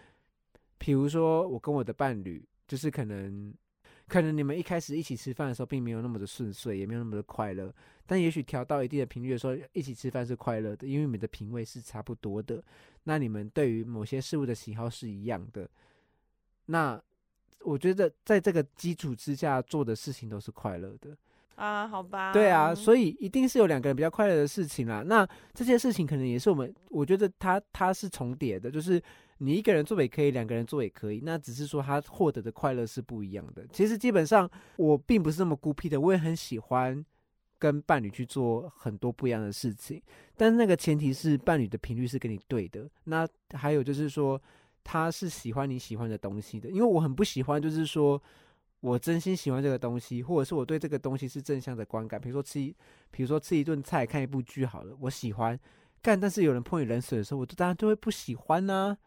[0.78, 3.54] 比如说我跟我的伴侣，就是可能
[4.08, 7.74] 可能你们一开始一起吃饭的时候，并没有那么的顺遂，也没有那么的快乐，
[8.06, 12.64] 但也许调到一定的频率的时候，一起吃饭是快乐的，因为你们的品味是差不多的。
[13.04, 15.70] 那你们对于某些事物的喜好是一样的，
[16.66, 17.02] 那
[17.64, 21.16] 我觉得在这个基础之下做的事情都是快乐的。
[21.56, 22.34] 啊，好吧。
[22.34, 25.04] 对啊，所以以一定是有两个人比较快乐的事情啦。
[25.06, 29.00] 那这些事情可能也是我们，我觉得它它是重叠的，就是
[29.38, 31.22] 你一个人做也可以，两个人做也可以。
[31.24, 33.64] 那只是说他获得的快乐是不一样的。
[33.72, 37.06] 其实基本上我并不是那么孤僻的，我也很喜欢
[37.60, 40.02] 跟伴侣去做很多不一样的事情，
[40.36, 42.90] 但是那个前提是伴侣的频率是跟你对的。
[43.04, 44.42] 那还有就是说
[44.84, 48.22] 他是喜欢你喜欢的东西的，因为我很不喜欢就是说。
[48.82, 52.20] 我真心喜欢这个东西，或者是我对这个东西是正向的观感。
[52.20, 52.76] 比如说吃一，
[53.12, 55.56] 比如说吃一顿菜，看一部剧好了，我喜欢
[56.02, 58.98] 干，但是有人泼你冷水的时候，我就当然就会不喜欢呢、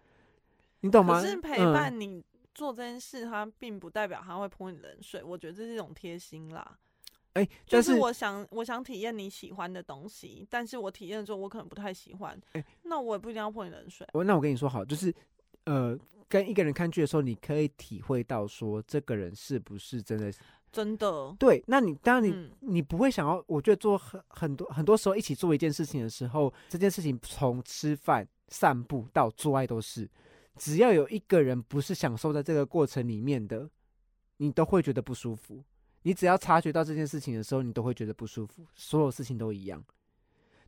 [0.83, 1.21] 你懂吗？
[1.21, 2.23] 可是陪嗯伴你
[2.55, 5.21] 做这件事，它并不代表他会泼你冷水。
[5.25, 6.79] 我觉得这是一种贴心啦。
[7.33, 14.07] 哎、但就是我想，我想体验你喜欢的东西，但是我体验了之后，我可能不太喜欢，哎那我也不一定要泼你冷水。
[14.13, 15.13] 我那我跟你说好，就是
[15.65, 15.99] 呃，
[16.29, 20.33] 跟一个人看剧的时候，你可以体会到说这个人是不是真的
[20.71, 21.63] 真的，对。
[21.67, 30.11] 那你当然你、嗯你不会想要，我觉得做很很多很多时候一起做一件事情的时候，这件事情从吃饭、散步到做爱都是，
[30.57, 33.71] 只要有一个人不是享受在这个过程里面的，
[34.39, 35.63] 你都会觉得不舒服。
[36.03, 38.67] 你只要察觉到这件事情的时候，你都会觉得不舒服。
[38.75, 39.83] 所有事情都一样，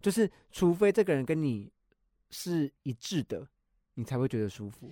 [0.01, 1.71] 就是除非这个人跟你
[2.31, 3.47] 是一致的，
[3.97, 4.89] 你才会觉得舒服。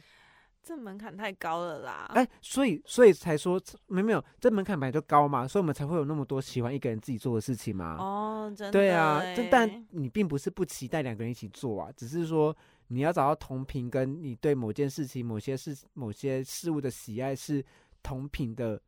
[0.62, 2.10] 这门槛太高了啦。
[2.14, 7.96] 哎、所以所以才说没没有，这门槛本来就高嘛，所以我们才会有那么多喜欢一个人自己做的事情嘛。
[7.98, 8.72] 哦，真的。
[8.72, 12.56] 对啊，这但你并不是不期待两个人一起做啊，只是说
[12.88, 17.62] 你要找到同频，跟你对某件事情、某些事、某些事物的喜爱是
[18.02, 18.80] 同频的，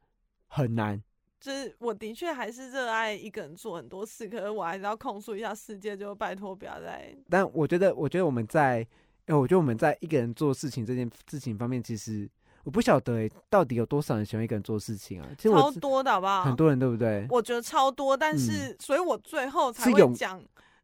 [0.46, 1.02] 很难。
[1.38, 8.84] 就是我的确还是热爱一个人做很多事，可是我还是要控诉一下世界，就拜托不要再但我觉得，我觉得我们在，
[9.26, 12.28] 哎、我觉得我们在一个人做事情这件事情方面，其实
[12.64, 15.28] 我不晓得、哎，到底有多少人喜欢一个人做事情啊？
[15.36, 16.44] 其实我超多的好不好？
[16.44, 17.26] 很多人对不对？
[17.30, 20.42] 我觉得超多，但是，所以我最后才会讲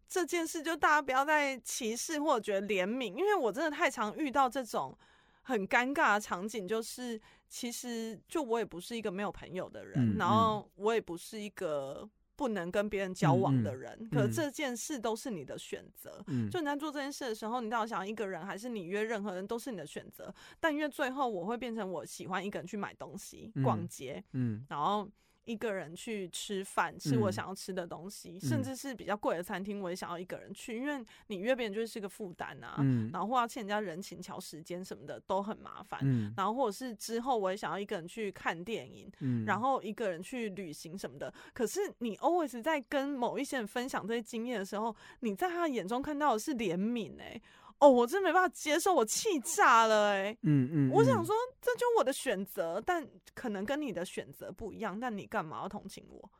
[0.08, 4.96] 这件事，就大家不要再歧视或者觉得怜悯，因为我真的太常遇到这种
[5.42, 16.22] 很尴尬的场景，就是其实就我也不是一个没有朋友的人，嗯然后我也不是一个不能跟别人交往的嗯嗯人，可嗯这件事都是你的选择。
[16.26, 20.34] 嗯，就你在做这件事的时候，你到底想要一个人，还是你约任何人，都是你的选择。
[20.58, 25.08] 但约最后，我会变成我喜欢一个人去买东西、逛嗯街，嗯然后
[25.44, 36.00] 一个人去吃饭，吃我嗯想要吃的东西，甚嗯至是比较贵的餐厅，我也想要一个人去，因为你约别人就是个负担啊，嗯然后或要欠人家人情、调时间什么的都很麻烦。
[36.02, 41.32] 嗯然后或者是之后我也想要一个人去看电影，嗯，然后一个人去旅行什么的。
[41.52, 47.40] 可是你 always 在跟某一些人分享这些经验的时候，你在他的眼中看到的是怜悯、欸，
[47.82, 53.04] 哦，我真没办法接受，我气炸了、欸，嗯嗯，嗯，我想说，这就我的选择，但
[53.34, 54.98] 可能跟你的选择不一样。
[55.00, 56.30] 但你干嘛要同情我？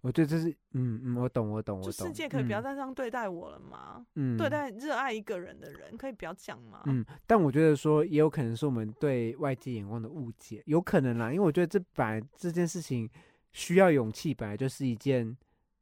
[0.00, 4.06] 我觉得这是，嗯嗯，我懂我懂我懂，世界可以不要嗯再这样对待我了吗？
[4.14, 6.82] 嗯对待热爱一个人的人，可以不要这样吗？
[6.86, 13.06] 嗯，但我觉得说也有可能是我们对外界眼光的误解，有可能啦，因为我觉得这本来这件事情
[13.52, 15.36] 需要勇气，本来就是一件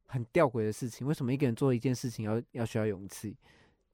[0.07, 1.07] 很吊诡的事情。
[1.07, 3.37] 为什么一个人做一件事情要要需要勇气？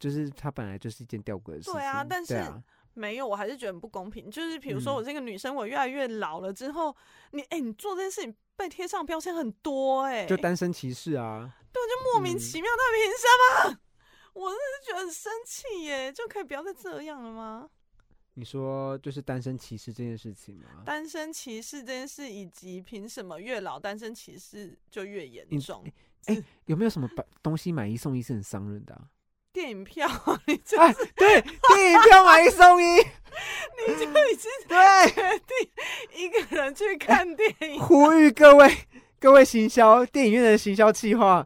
[0.02, 1.74] 就是它本来就是一件吊诡的事情。
[1.74, 2.62] 对啊但是啊
[2.94, 4.30] 没有，我还是觉得很不公平。
[4.30, 6.94] 就是比如说，嗯我这个女生，我越来越老了之后，
[7.32, 13.80] 你哎、你做这件事情被贴上标签很多哎、就单身歧视啊，对，就莫名嗯其妙，他凭什么？
[14.34, 17.70] 我真的是觉得很生气耶，就可以不要再这样了吗？
[18.34, 20.84] 你说就是单身歧视这件事情吗？
[20.86, 25.86] 单身歧视这件事，以及凭什么越老单身歧视就越严你重？
[26.66, 29.10] 有没有什么把东西买一送一是很伤人的、啊？
[29.54, 30.08] 电影票，
[30.48, 35.70] 你就哎，对，电影票买一送一， 你就已经对，决定
[36.16, 38.74] 一个人去看电影，呼吁各位
[39.20, 41.46] 各位行销电影院的行销计划，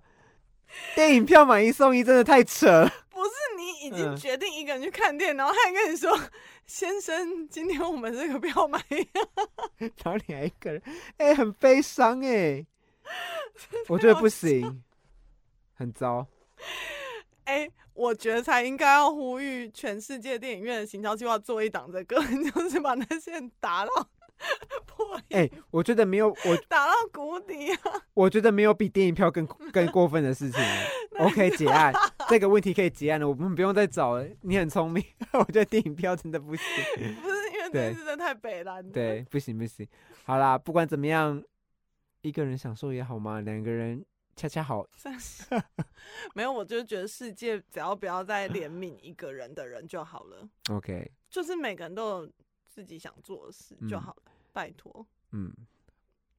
[0.93, 2.91] 电影票买一送一真的太扯了。
[3.10, 4.18] 不是你已经嗯。
[4.18, 6.18] 决定一个人去看电影，然后他还跟你说
[6.68, 8.80] ：“先生，今天我们这个票买。
[9.80, 10.82] 然后你还一个人，
[11.18, 12.66] 哎、很悲伤哎，
[13.88, 14.84] 我觉得不行，
[15.76, 16.28] 很糟。”
[17.45, 22.18] 哎、我觉得才应该要呼吁全世界电影院的行销计划做一档这个，
[22.52, 23.91] 就是把那些人打到
[24.86, 27.80] 破哎、我觉得没有，我打到谷底啊！
[28.14, 30.86] 我觉得没有比电影票更更过分的事情了。
[31.26, 31.93] OK，结案，
[32.28, 34.28] 这个问题可以结案了，我们不用再找了。
[34.41, 36.66] 你很聪明，我觉得电影票真的不行。
[36.96, 38.91] 不是因为真的太北蓝了。
[38.91, 39.88] 对，不行不行。
[40.26, 41.41] 好啦，不管怎么样，
[42.22, 44.04] 一个人享受也好嘛，两个人
[44.36, 44.86] 恰恰好。
[46.36, 52.32] 没有，我就觉得世界只要不要再怜悯一个人的人就好了，OK，就是每个人都有
[52.68, 54.32] 自己想做的事就嗯好了。
[54.52, 55.54] 拜托，嗯，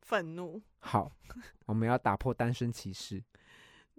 [0.02, 1.10] 愤怒好，
[1.66, 3.22] 我们要打破单身歧视。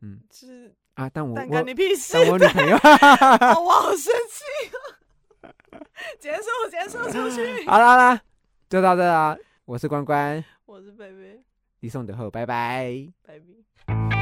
[0.02, 2.14] 嗯是啊，但我但我你屁事！
[2.14, 2.76] 但我女朋友。
[2.78, 4.43] 哦我好生气
[4.76, 5.80] 哦！
[6.20, 7.66] 结束，结束，出去。
[7.68, 8.22] 好啦好啦，
[8.70, 9.38] 就到这啦。
[9.66, 11.43] 我是关关，我是贝贝
[11.82, 13.08] 李送德后，拜拜。
[13.24, 13.66] ，baby。
[13.86, 14.16] Thank you.